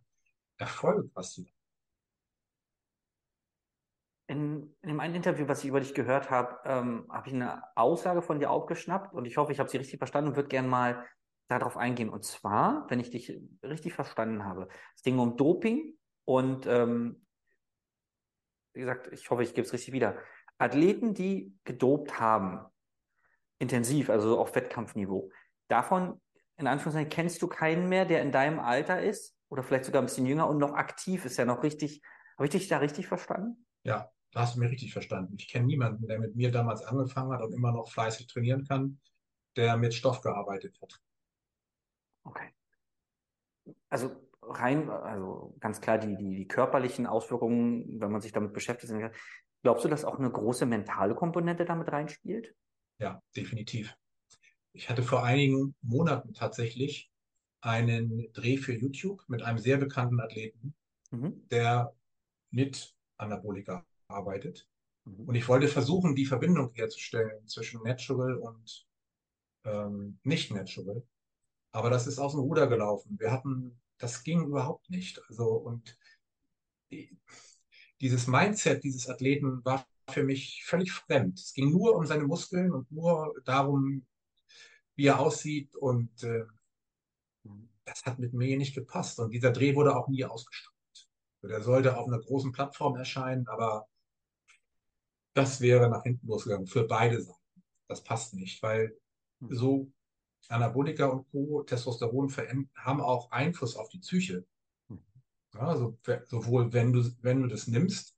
[0.57, 1.45] Erfolg hast du.
[4.27, 7.63] In, in dem einen Interview, was ich über dich gehört habe, ähm, habe ich eine
[7.75, 10.67] Aussage von dir aufgeschnappt und ich hoffe, ich habe sie richtig verstanden und würde gerne
[10.67, 11.03] mal
[11.47, 12.09] darauf eingehen.
[12.09, 17.25] Und zwar, wenn ich dich richtig verstanden habe, es ging um Doping und ähm,
[18.73, 20.15] wie gesagt, ich hoffe, ich gebe es richtig wieder.
[20.59, 22.67] Athleten, die gedopt haben,
[23.59, 25.31] intensiv, also auf Wettkampfniveau,
[25.67, 26.21] davon
[26.57, 30.05] in Anführungszeichen kennst du keinen mehr, der in deinem Alter ist oder vielleicht sogar ein
[30.05, 32.01] bisschen jünger und noch aktiv ist, ja noch richtig.
[32.37, 33.65] Habe ich dich da richtig verstanden?
[33.83, 35.35] Ja, da hast du mir richtig verstanden.
[35.37, 38.99] Ich kenne niemanden, der mit mir damals angefangen hat und immer noch fleißig trainieren kann,
[39.55, 41.01] der mit Stoff gearbeitet hat.
[42.23, 42.53] Okay.
[43.89, 48.93] Also rein, also ganz klar die, die, die körperlichen Auswirkungen, wenn man sich damit beschäftigt,
[49.63, 52.55] glaubst du, dass auch eine große mentale Komponente damit reinspielt?
[52.99, 53.95] Ja, definitiv.
[54.73, 57.09] Ich hatte vor einigen Monaten tatsächlich
[57.61, 60.75] einen Dreh für YouTube mit einem sehr bekannten Athleten,
[61.11, 61.47] mhm.
[61.49, 61.93] der
[62.51, 64.67] mit Anabolika arbeitet.
[65.05, 65.27] Mhm.
[65.27, 68.85] Und ich wollte versuchen, die Verbindung herzustellen zwischen Natural und
[69.63, 71.03] ähm, nicht Natural.
[71.71, 73.17] Aber das ist aus dem Ruder gelaufen.
[73.19, 75.21] Wir hatten, das ging überhaupt nicht.
[75.27, 75.97] Also, und
[76.91, 77.17] die,
[77.99, 81.39] dieses Mindset dieses Athleten war für mich völlig fremd.
[81.39, 84.05] Es ging nur um seine Muskeln und nur darum,
[84.95, 85.75] wie er aussieht.
[85.75, 86.45] Und äh,
[87.85, 89.19] das hat mit mir nicht gepasst.
[89.19, 90.75] Und dieser Dreh wurde auch nie ausgestrahlt.
[91.43, 93.87] Der sollte auf einer großen Plattform erscheinen, aber
[95.33, 97.63] das wäre nach hinten losgegangen für beide Seiten.
[97.87, 98.97] Das passt nicht, weil
[99.41, 99.55] hm.
[99.55, 99.91] so
[100.47, 102.33] Anabolika und Co., Testosteron
[102.75, 104.45] haben auch Einfluss auf die Psyche.
[104.87, 105.03] Hm.
[105.53, 108.14] Ja, also sowohl wenn du, wenn du das nimmst,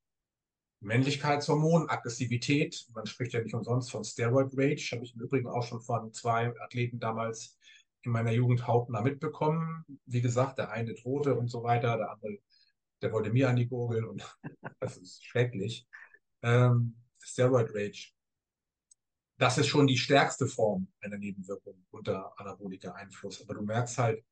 [0.79, 5.63] Männlichkeitshormon, Aggressivität, man spricht ja nicht umsonst von Steroid Rage, habe ich im Übrigen auch
[5.63, 7.57] schon von zwei Athleten damals
[8.03, 9.83] in meiner Jugend hautnah mitbekommen.
[10.05, 12.37] Wie gesagt, der eine drohte und so weiter, der andere,
[13.01, 14.23] der wollte mir an die Gurgel und
[14.79, 15.87] das ist schrecklich.
[16.43, 18.13] Ähm, Steroid Rage
[19.37, 23.41] das ist schon die stärkste Form einer Nebenwirkung unter Anabolika Einfluss.
[23.41, 24.23] Aber du merkst halt,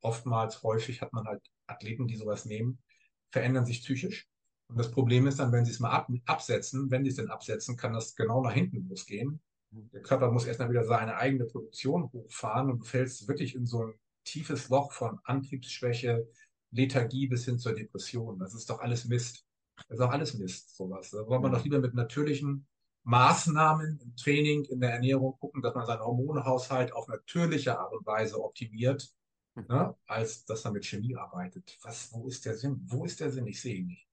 [0.00, 2.82] oftmals, häufig hat man halt Athleten, die sowas nehmen,
[3.30, 4.26] verändern sich psychisch.
[4.72, 7.30] Und das Problem ist dann, wenn sie es mal ab, absetzen, wenn sie es denn
[7.30, 9.40] absetzen, kann das genau nach hinten losgehen.
[9.70, 13.84] Der Körper muss erstmal wieder seine eigene Produktion hochfahren und du fällst wirklich in so
[13.84, 13.94] ein
[14.24, 16.26] tiefes Loch von Antriebsschwäche,
[16.70, 18.38] Lethargie bis hin zur Depression.
[18.38, 19.46] Das ist doch alles Mist.
[19.88, 21.10] Das ist auch alles Mist, sowas.
[21.10, 22.66] Da wollen wir doch lieber mit natürlichen
[23.04, 28.06] Maßnahmen im Training, in der Ernährung gucken, dass man seinen Hormonhaushalt auf natürliche Art und
[28.06, 29.12] Weise optimiert,
[29.54, 29.66] mhm.
[29.68, 31.78] ne, als dass man mit Chemie arbeitet.
[31.82, 32.80] Was, wo ist der Sinn?
[32.84, 33.46] Wo ist der Sinn?
[33.46, 34.06] Ich sehe ihn nicht.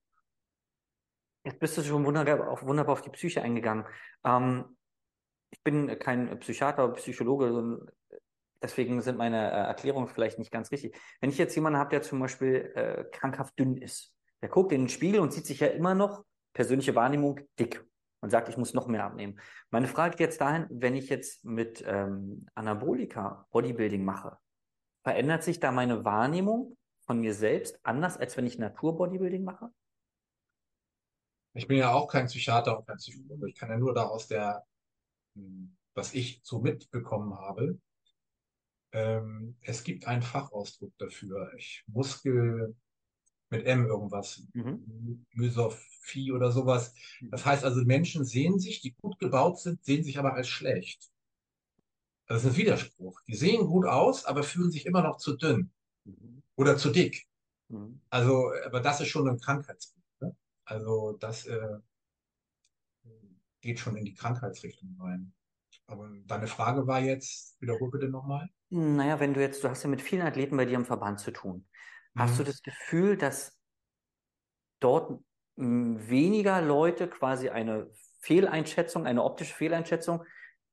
[1.44, 3.86] Jetzt bist du schon wunderbar auf, wunderbar auf die Psyche eingegangen.
[4.24, 4.78] Ähm,
[5.52, 7.80] ich bin kein Psychiater Psychologe,
[8.62, 10.96] deswegen sind meine äh, Erklärungen vielleicht nicht ganz richtig.
[11.22, 14.84] Wenn ich jetzt jemanden habe, der zum Beispiel äh, krankhaft dünn ist, der guckt in
[14.84, 16.24] den Spiegel und sieht sich ja immer noch,
[16.54, 17.86] persönliche Wahrnehmung, dick
[18.22, 19.40] und sagt, ich muss noch mehr abnehmen.
[19.70, 24.38] Meine Frage geht jetzt dahin, wenn ich jetzt mit ähm, Anabolika Bodybuilding mache,
[25.04, 29.72] verändert sich da meine Wahrnehmung von mir selbst anders, als wenn ich Natur-Bodybuilding mache?
[31.60, 33.50] Ich bin ja auch kein Psychiater und kein Psychologe.
[33.50, 34.66] Ich kann ja nur daraus der,
[35.36, 37.78] hm, was ich so mitbekommen habe.
[38.94, 41.52] Ähm, es gibt einen Fachausdruck dafür.
[41.58, 42.78] Ich Muskel,
[43.50, 45.26] mit M irgendwas, mhm.
[45.32, 46.94] Mysophie oder sowas.
[47.30, 51.12] Das heißt also, Menschen sehen sich, die gut gebaut sind, sehen sich aber als schlecht.
[52.28, 53.20] Das ist ein Widerspruch.
[53.28, 55.72] Die sehen gut aus, aber fühlen sich immer noch zu dünn
[56.06, 56.42] mhm.
[56.56, 57.28] oder zu dick.
[57.68, 58.00] Mhm.
[58.10, 59.99] Also, aber das ist schon ein Krankheitsbild.
[60.70, 61.78] Also, das äh,
[63.62, 65.34] geht schon in die Krankheitsrichtung rein.
[65.88, 68.48] Aber deine Frage war jetzt, wiederhol bitte nochmal.
[68.70, 71.32] Naja, wenn du jetzt, du hast ja mit vielen Athleten bei dir im Verband zu
[71.32, 71.68] tun.
[72.16, 72.48] Hast du mhm.
[72.48, 73.58] das Gefühl, dass
[74.80, 75.20] dort
[75.56, 77.90] weniger Leute quasi eine
[78.20, 80.24] Fehleinschätzung, eine optische Fehleinschätzung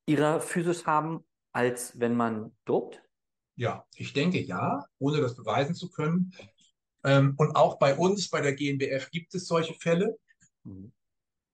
[0.04, 3.02] ihrer Physis haben, als wenn man dopt?
[3.54, 6.32] Ja, ich denke ja, ohne das beweisen zu können.
[7.04, 10.18] Ähm, und auch bei uns, bei der GmbF, gibt es solche Fälle,
[10.64, 10.92] mhm.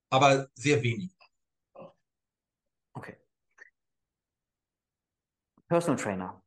[0.09, 1.11] aber sehr wenig.
[2.93, 3.17] Okay.
[5.67, 6.43] Personal Trainer.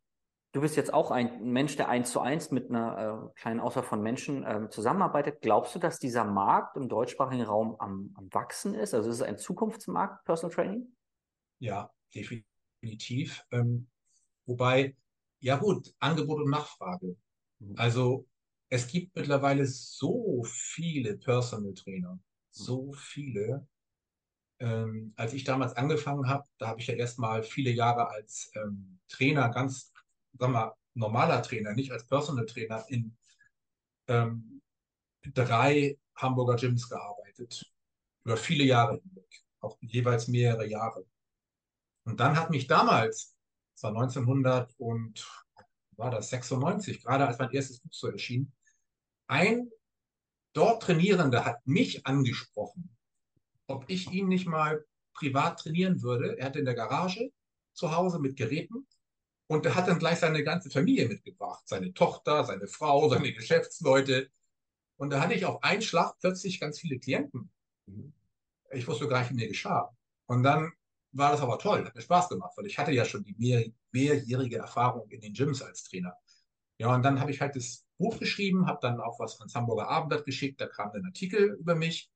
[0.57, 3.83] Du bist jetzt auch ein Mensch, der eins zu eins mit einer äh, kleinen Auswahl
[3.83, 5.43] von Menschen äh, zusammenarbeitet.
[5.43, 8.95] Glaubst du, dass dieser Markt im deutschsprachigen Raum am, am Wachsen ist?
[8.95, 10.97] Also ist es ein Zukunftsmarkt, Personal Training?
[11.59, 13.45] Ja, definitiv.
[13.51, 13.89] Ähm,
[14.47, 14.97] wobei,
[15.41, 17.17] ja gut, Angebot und Nachfrage.
[17.59, 17.75] Mhm.
[17.77, 18.27] Also
[18.69, 22.19] es gibt mittlerweile so viele Personal Trainer,
[22.51, 23.67] so viele.
[24.59, 28.99] Ähm, als ich damals angefangen habe, da habe ich ja erstmal viele Jahre als ähm,
[29.09, 29.93] Trainer, ganz,
[30.39, 33.17] sag mal, normaler Trainer, nicht als Personal Trainer, in
[34.09, 34.63] ähm,
[35.23, 37.71] drei Hamburger Gyms gearbeitet.
[38.25, 39.45] Über viele Jahre hinweg.
[39.61, 41.05] Auch jeweils mehrere Jahre.
[42.05, 43.37] Und dann hat mich damals,
[43.75, 45.46] das war 1900 und
[45.97, 48.53] war das 96, gerade als mein erstes Buch so erschien,
[49.29, 49.71] ein
[50.53, 52.97] dort Trainierender hat mich angesprochen,
[53.67, 54.85] ob ich ihn nicht mal
[55.15, 56.39] privat trainieren würde.
[56.39, 57.31] Er hatte in der Garage
[57.73, 58.87] zu Hause mit Geräten
[59.49, 61.67] und er hat dann gleich seine ganze Familie mitgebracht.
[61.67, 64.31] Seine Tochter, seine Frau, seine Geschäftsleute.
[64.97, 67.51] Und da hatte ich auf einen Schlag plötzlich ganz viele Klienten.
[68.73, 69.95] Ich wusste gar nicht, wie mir geschah.
[70.27, 70.73] Und dann
[71.17, 73.65] war das aber toll, hat mir Spaß gemacht, weil ich hatte ja schon die mehr,
[73.93, 76.15] mehrjährige Erfahrung in den Gyms als Trainer.
[76.79, 79.89] Ja, und dann habe ich halt das Buch geschrieben, habe dann auch was ans Hamburger
[79.89, 82.11] Abendblatt geschickt, da kam ein Artikel über mich,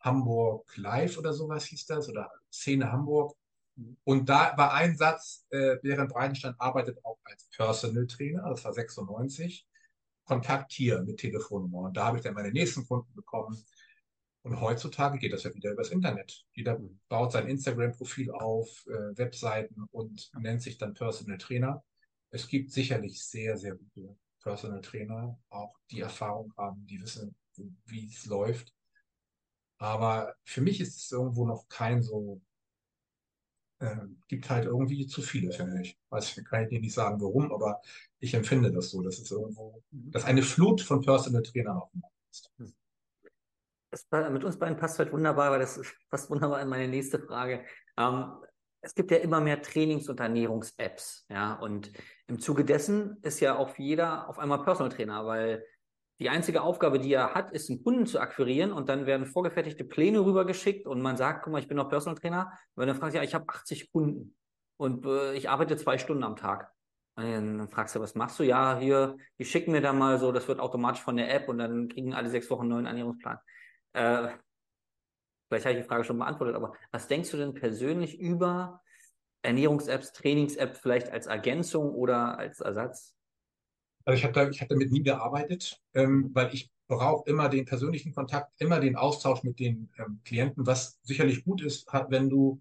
[0.00, 3.36] Hamburg Live oder sowas hieß das, oder Szene Hamburg.
[4.04, 8.72] Und da war ein Satz, äh, während Breitenstein arbeitet auch als Personal Trainer, das war
[8.72, 9.66] 96,
[10.24, 11.80] Kontakt hier mit Telefonnummer.
[11.88, 13.62] Und da habe ich dann meine nächsten Kunden bekommen.
[14.42, 16.44] Und heutzutage geht das ja wieder übers Internet.
[16.52, 21.84] Jeder baut sein Instagram-Profil auf, äh, Webseiten und nennt sich dann Personal Trainer.
[22.30, 27.34] Es gibt sicherlich sehr, sehr gute Personal Trainer, auch die Erfahrung haben, die wissen,
[27.84, 28.72] wie es läuft.
[29.78, 32.40] Aber für mich ist es irgendwo noch kein so,
[33.80, 33.96] äh,
[34.28, 35.98] gibt halt irgendwie zu viele, finde ich.
[36.10, 37.80] Weiß ich, kann ich dir nicht sagen, warum, aber
[38.18, 40.10] ich empfinde das so, dass es irgendwo, mhm.
[40.10, 42.50] dass eine Flut von Personal Trainern auf dem Markt ist.
[43.90, 45.80] Das, mit uns beiden passt halt wunderbar, weil das
[46.10, 47.64] passt wunderbar in meine nächste Frage.
[47.96, 48.32] Ähm,
[48.82, 51.92] es gibt ja immer mehr Trainings- und Ernährungs-Apps, ja, und
[52.28, 55.64] im Zuge dessen ist ja auch jeder auf einmal Personal Trainer, weil
[56.20, 59.84] die einzige Aufgabe, die er hat, ist, einen Kunden zu akquirieren und dann werden vorgefertigte
[59.84, 63.14] Pläne rübergeschickt und man sagt, guck mal, ich bin noch Personal Trainer, weil dann fragst
[63.14, 64.36] du, ja, ich habe 80 Kunden
[64.76, 66.72] und äh, ich arbeite zwei Stunden am Tag.
[67.16, 68.44] Und dann fragst du, was machst du?
[68.44, 71.58] Ja, hier, die schicken mir dann mal so, das wird automatisch von der App und
[71.58, 73.38] dann kriegen alle sechs Wochen einen neuen Ernährungsplan.
[73.92, 74.28] Äh,
[75.50, 78.80] Vielleicht habe ich die Frage schon beantwortet, aber was denkst du denn persönlich über
[79.42, 83.16] Ernährungs-Apps, Trainings-Apps vielleicht als Ergänzung oder als Ersatz?
[84.04, 88.52] Also ich habe hab damit nie gearbeitet, ähm, weil ich brauche immer den persönlichen Kontakt,
[88.60, 92.60] immer den Austausch mit den ähm, Klienten, was sicherlich gut ist, wenn du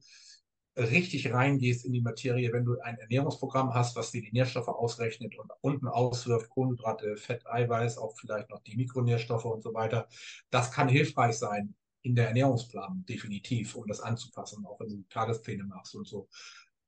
[0.80, 5.38] richtig reingehst in die Materie, wenn du ein Ernährungsprogramm hast, was dir die Nährstoffe ausrechnet
[5.38, 10.08] und unten auswirft, Kohlenhydrate, Fett, Eiweiß, auch vielleicht noch die Mikronährstoffe und so weiter.
[10.50, 15.64] Das kann hilfreich sein in der Ernährungsplanung, definitiv, um das anzupassen, auch wenn du Tagespläne
[15.64, 16.28] machst und so.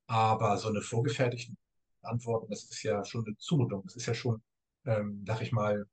[0.07, 1.53] Aber so eine vorgefertigte
[2.01, 3.83] Antworten, das ist ja schon eine Zumutung.
[3.83, 4.41] Das ist ja schon,
[4.85, 5.85] ähm, sag ich mal,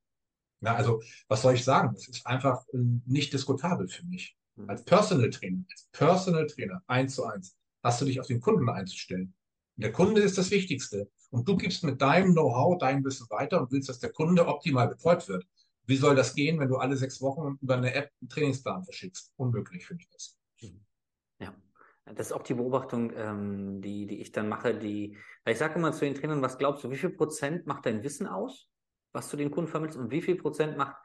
[0.61, 1.95] na, also, was soll ich sagen?
[1.95, 4.37] Das ist einfach ähm, nicht diskutabel für mich.
[4.57, 4.69] Mhm.
[4.69, 8.69] Als Personal Trainer, als Personal Trainer, eins zu eins, hast du dich auf den Kunden
[8.69, 9.35] einzustellen.
[9.77, 11.09] Und der Kunde ist das Wichtigste.
[11.31, 14.89] Und du gibst mit deinem Know-how dein Wissen weiter und willst, dass der Kunde optimal
[14.89, 15.47] betreut wird.
[15.87, 19.33] Wie soll das gehen, wenn du alle sechs Wochen über eine App einen Trainingsplan verschickst?
[19.37, 20.37] Unmöglich, finde ich das.
[21.41, 21.55] Ja,
[22.05, 24.75] das ist auch die Beobachtung, ähm, die, die ich dann mache.
[24.75, 25.17] Die,
[25.47, 28.27] ich sage immer zu den Trainern, was glaubst du, wie viel Prozent macht dein Wissen
[28.27, 28.69] aus,
[29.13, 30.97] was du den Kunden vermittelst, und wie viel Prozent macht,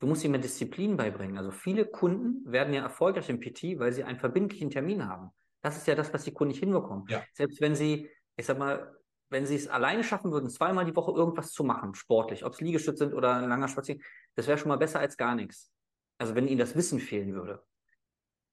[0.00, 1.38] du musst ihm mehr Disziplin beibringen.
[1.38, 5.30] Also viele Kunden werden ja erfolgreich im PT, weil sie einen verbindlichen Termin haben.
[5.66, 7.06] Das ist ja das, was die Kunden nicht hinbekommen.
[7.08, 7.24] Ja.
[7.32, 8.96] Selbst wenn sie, ich sag mal,
[9.30, 12.60] wenn sie es alleine schaffen würden, zweimal die Woche irgendwas zu machen, sportlich, ob es
[12.60, 14.06] Liegestütze sind oder ein langer Spaziergang,
[14.36, 15.72] das wäre schon mal besser als gar nichts.
[16.18, 17.64] Also wenn ihnen das Wissen fehlen würde.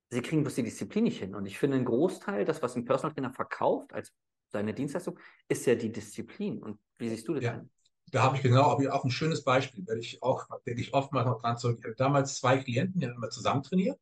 [0.10, 1.36] Sie kriegen bloß die Disziplin nicht hin.
[1.36, 4.12] Und ich finde, ein Großteil, das, was ein Personal Trainer verkauft als
[4.48, 6.64] seine Dienstleistung, ist ja die Disziplin.
[6.64, 7.54] Und wie siehst du das ja.
[7.54, 7.70] Denn?
[8.08, 11.40] Da habe ich genau auch ein schönes Beispiel, werde ich auch, denke ich oftmals noch
[11.40, 11.78] dran zurück.
[11.78, 14.00] Ich habe damals zwei Klienten, die haben immer zusammen trainiert.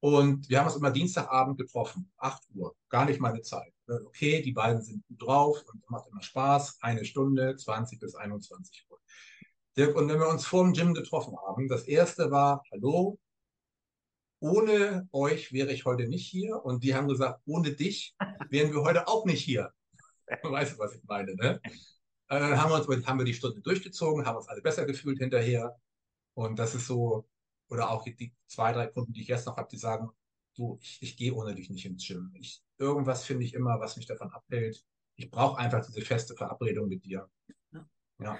[0.00, 3.72] Und wir haben uns immer Dienstagabend getroffen, 8 Uhr, gar nicht meine Zeit.
[3.86, 8.86] Okay, die beiden sind gut drauf und macht immer Spaß, eine Stunde, 20 bis 21
[8.90, 8.98] Uhr.
[9.76, 13.18] Dirk, und wenn wir uns vor dem Gym getroffen haben, das erste war, hallo,
[14.40, 16.64] ohne euch wäre ich heute nicht hier.
[16.64, 18.14] Und die haben gesagt, ohne dich
[18.50, 19.72] wären wir heute auch nicht hier.
[20.42, 21.60] Weißt du, was ich meine, ne?
[22.28, 25.18] Dann äh, haben wir, uns, haben wir die Stunde durchgezogen, haben uns alle besser gefühlt
[25.18, 25.76] hinterher.
[26.34, 27.26] Und das ist so,
[27.68, 30.10] oder auch die zwei, drei Kunden, die ich jetzt noch habe, die sagen,
[30.56, 32.32] du, ich, ich gehe ohne dich nicht ins Gym.
[32.34, 34.84] Ich, irgendwas finde ich immer, was mich davon abhält.
[35.16, 37.28] ich brauche einfach diese feste Verabredung mit dir.
[37.72, 37.88] Ja.
[38.20, 38.38] ja.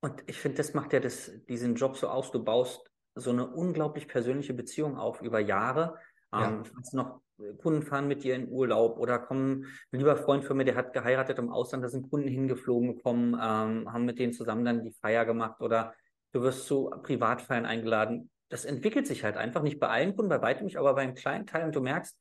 [0.00, 2.30] Und ich finde, das macht ja das, diesen Job so aus.
[2.30, 5.98] Du baust so eine unglaublich persönliche Beziehung auf über Jahre.
[6.32, 6.48] Ja.
[6.48, 7.22] Ähm, noch
[7.58, 10.92] Kunden fahren mit dir in Urlaub oder kommen, ein lieber Freund von mir, der hat
[10.92, 14.92] geheiratet im Ausland, da sind Kunden hingeflogen gekommen, ähm, haben mit denen zusammen dann die
[14.92, 15.94] Feier gemacht oder
[16.36, 18.30] du wirst zu Privatfeiern eingeladen.
[18.48, 21.14] Das entwickelt sich halt einfach, nicht bei allen Kunden, bei weitem nicht, aber bei einem
[21.14, 22.16] kleinen Teil und du merkst,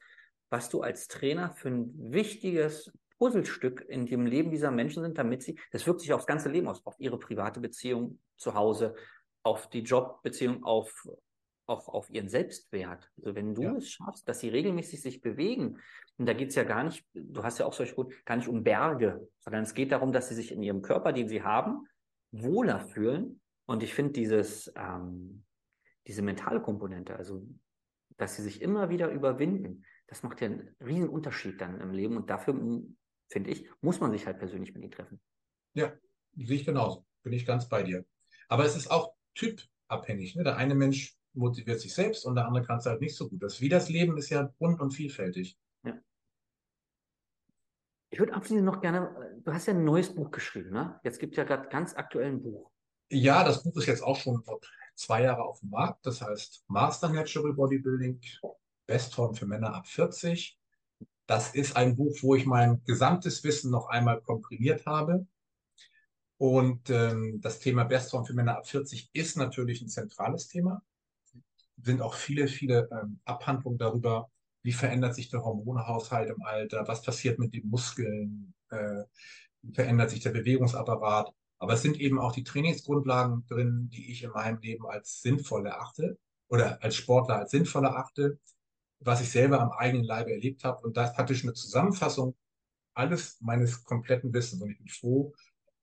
[0.50, 5.44] was du als Trainer für ein wichtiges Puzzlestück in dem Leben dieser Menschen sind, damit
[5.44, 8.96] sie, das wirkt sich aufs ganze Leben aus, auf ihre private Beziehung zu Hause,
[9.44, 11.06] auf die Jobbeziehung, auf
[11.68, 13.10] auch auf ihren Selbstwert.
[13.18, 13.76] Also wenn du ja.
[13.76, 15.80] es schaffst, dass sie regelmäßig sich bewegen,
[16.18, 18.48] und da geht es ja gar nicht, du hast ja auch solche gut, gar nicht
[18.48, 21.88] um Berge, sondern es geht darum, dass sie sich in ihrem Körper, den sie haben,
[22.32, 23.42] wohler fühlen.
[23.66, 25.44] Und ich finde dieses, ähm,
[26.08, 27.46] diese mentale Komponente, also
[28.18, 32.16] dass sie sich immer wieder überwinden, das macht ja einen riesen Unterschied dann im Leben.
[32.16, 32.54] Und dafür,
[33.30, 35.20] finde ich, muss man sich halt persönlich mit ihnen treffen.
[35.74, 35.94] Ja,
[36.36, 37.06] sehe ich genauso.
[37.24, 38.06] Bin ich ganz bei dir.
[38.48, 40.36] Aber es ist auch typabhängig.
[40.36, 40.44] Ne?
[40.44, 43.42] Der eine Mensch motiviert sich selbst und der andere kann es halt nicht so gut.
[43.42, 45.58] Das, wie das Leben ist ja bunt und vielfältig.
[45.84, 46.00] Ja.
[48.12, 51.00] Ich würde abschließend noch gerne, du hast ja ein neues Buch geschrieben, ne?
[51.04, 52.72] Jetzt gibt es ja gerade ganz aktuell ein Buch.
[53.10, 54.44] Ja, das Buch ist jetzt auch schon
[54.96, 56.06] zwei Jahre auf dem Markt.
[56.06, 58.20] Das heißt Master Natural Bodybuilding,
[58.88, 60.58] Bestform für Männer ab 40.
[61.28, 65.26] Das ist ein Buch, wo ich mein gesamtes Wissen noch einmal komprimiert habe.
[66.38, 70.84] Und ähm, das Thema Bestform für Männer ab 40 ist natürlich ein zentrales Thema
[71.82, 74.30] sind auch viele, viele ähm, Abhandlungen darüber,
[74.64, 79.04] wie verändert sich der Hormonhaushalt im Alter, was passiert mit den Muskeln, äh,
[79.62, 81.34] wie verändert sich der Bewegungsapparat.
[81.66, 85.66] Aber es sind eben auch die Trainingsgrundlagen drin, die ich in meinem Leben als sinnvoll
[85.66, 86.16] erachte
[86.48, 88.38] oder als Sportler als sinnvoll erachte,
[89.00, 90.86] was ich selber am eigenen Leibe erlebt habe.
[90.86, 92.36] Und das ist praktisch eine Zusammenfassung
[92.94, 94.62] alles meines kompletten Wissens.
[94.62, 95.34] Und ich bin froh,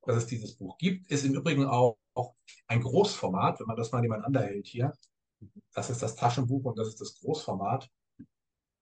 [0.07, 1.11] dass es dieses Buch gibt.
[1.11, 2.37] Ist im Übrigen auch, auch
[2.69, 4.93] ein Großformat, wenn man das mal nebeneinander hält hier.
[5.75, 7.91] Das ist das Taschenbuch und das ist das Großformat.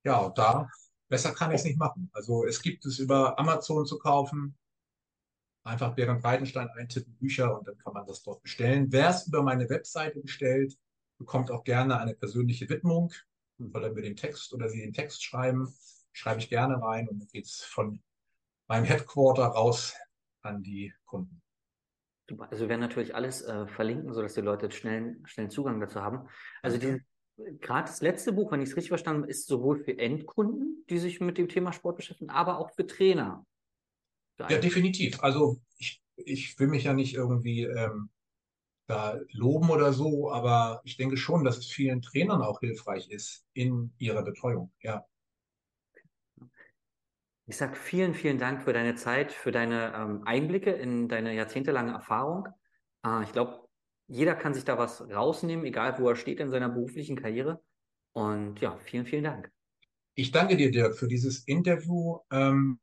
[0.05, 0.69] Ja, und da
[1.09, 2.11] besser kann ich es nicht machen.
[2.13, 4.59] Also es gibt es über Amazon zu kaufen.
[5.63, 8.87] Einfach Bernd Breitenstein eintippen, Bücher und dann kann man das dort bestellen.
[8.91, 10.79] Wer es über meine Webseite bestellt,
[11.19, 13.13] bekommt auch gerne eine persönliche Widmung.
[13.59, 15.73] Soll er mir den Text oder sie den Text schreiben,
[16.13, 18.03] schreibe ich gerne rein und dann geht es von
[18.69, 19.95] meinem Headquarter raus
[20.43, 21.43] an die Kunden.
[22.39, 26.29] Also wir werden natürlich alles äh, verlinken, sodass die Leute schnellen, schnellen Zugang dazu haben.
[26.63, 27.03] Also okay.
[27.61, 30.99] gerade das letzte Buch, wenn ich es richtig verstanden habe, ist sowohl für Endkunden, die
[30.99, 33.45] sich mit dem Thema Sport beschäftigen, aber auch für Trainer.
[34.49, 35.23] Ja, definitiv.
[35.23, 38.11] Also ich, ich will mich ja nicht irgendwie ähm,
[38.87, 43.47] da loben oder so, aber ich denke schon, dass es vielen Trainern auch hilfreich ist
[43.53, 44.73] in ihrer Betreuung.
[44.81, 45.07] Ja.
[47.47, 51.93] Ich sage vielen, vielen Dank für deine Zeit, für deine ähm, Einblicke in deine jahrzehntelange
[51.93, 52.49] Erfahrung.
[53.05, 53.69] Äh, ich glaube,
[54.07, 57.63] jeder kann sich da was rausnehmen, egal wo er steht in seiner beruflichen Karriere.
[58.13, 59.51] Und ja, vielen, vielen Dank.
[60.15, 62.81] Ich danke dir, Dirk, für dieses Interview, ähm,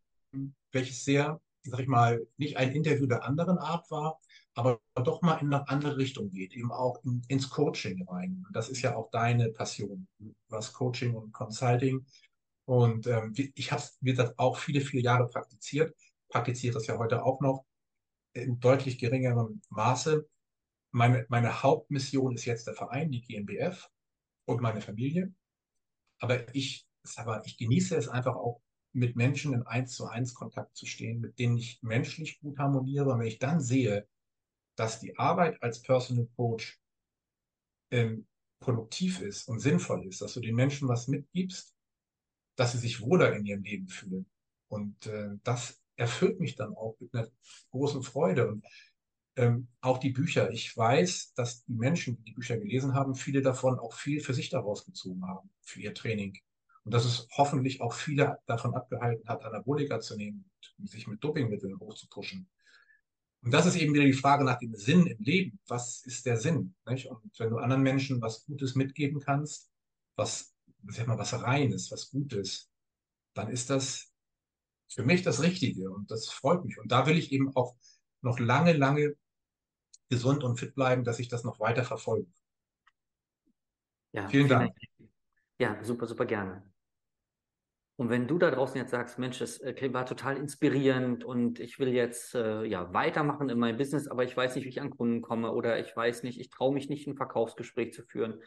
[0.71, 4.19] welches sehr, sag ich mal, nicht ein Interview der anderen Art war,
[4.55, 8.43] aber doch mal in eine andere Richtung geht, eben auch in, ins Coaching rein.
[8.47, 10.07] Und das ist ja auch deine Passion,
[10.49, 12.05] was Coaching und Consulting
[12.67, 15.95] und ähm, ich habe wie gesagt, auch viele, viele Jahre praktiziert,
[16.27, 17.65] praktiziere das ja heute auch noch
[18.33, 20.27] in deutlich geringerem Maße.
[20.91, 23.89] Meine, meine Hauptmission ist jetzt der Verein, die GmbF
[24.45, 25.33] und meine Familie.
[26.19, 28.59] Aber ich, aber ich genieße es einfach auch,
[28.93, 33.09] mit Menschen in eins zu eins Kontakt zu stehen, mit denen ich menschlich gut harmoniere.
[33.11, 34.07] Und wenn ich dann sehe,
[34.75, 36.79] dass die Arbeit als Personal Coach
[37.91, 38.27] ähm,
[38.59, 41.75] produktiv ist und sinnvoll ist, dass du den Menschen was mitgibst,
[42.55, 44.25] dass sie sich wohler in ihrem Leben fühlen.
[44.67, 47.27] Und äh, das erfüllt mich dann auch mit einer
[47.71, 48.47] großen Freude.
[48.47, 48.65] Und
[49.37, 50.51] ähm, auch die Bücher.
[50.51, 54.33] Ich weiß, dass die Menschen, die die Bücher gelesen haben, viele davon auch viel für
[54.33, 56.37] sich daraus gezogen haben, für ihr Training.
[56.87, 61.21] Und dass es hoffentlich auch viele davon abgehalten hat, Anabolika zu nehmen und sich mit
[61.21, 62.47] Dopingmitteln hochzupuschen.
[63.41, 65.59] Und das ist eben wieder die Frage nach dem Sinn im Leben.
[65.67, 66.75] Was ist der Sinn?
[66.85, 67.07] Nicht?
[67.07, 69.69] Und wenn du anderen Menschen was Gutes mitgeben kannst,
[70.15, 70.55] was
[70.87, 72.71] sag mal, was Reines, was Gutes,
[73.33, 74.13] dann ist das
[74.87, 76.79] für mich das Richtige und das freut mich.
[76.79, 77.75] Und da will ich eben auch
[78.21, 79.17] noch lange, lange
[80.07, 82.31] gesund und fit bleiben, dass ich das noch weiter verfolge.
[84.13, 84.73] Ja, vielen Dank.
[85.59, 86.63] Ja, super, super gerne.
[87.97, 91.79] Und wenn du da draußen jetzt sagst, Mensch, das äh, war total inspirierend und ich
[91.79, 94.91] will jetzt äh, ja weitermachen in meinem Business, aber ich weiß nicht, wie ich an
[94.91, 98.39] Kunden komme oder ich weiß nicht, ich traue mich nicht, ein Verkaufsgespräch zu führen,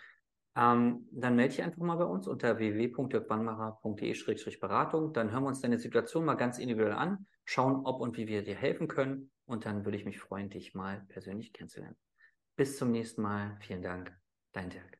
[0.56, 5.12] ähm, dann melde dich einfach mal bei uns unter www.dirkwannmacher.de-beratung.
[5.12, 8.42] Dann hören wir uns deine Situation mal ganz individuell an, schauen, ob und wie wir
[8.42, 9.30] dir helfen können.
[9.46, 11.96] Und dann würde ich mich freuen, dich mal persönlich kennenzulernen.
[12.56, 13.56] Bis zum nächsten Mal.
[13.60, 14.16] Vielen Dank.
[14.52, 14.99] Dein Dirk.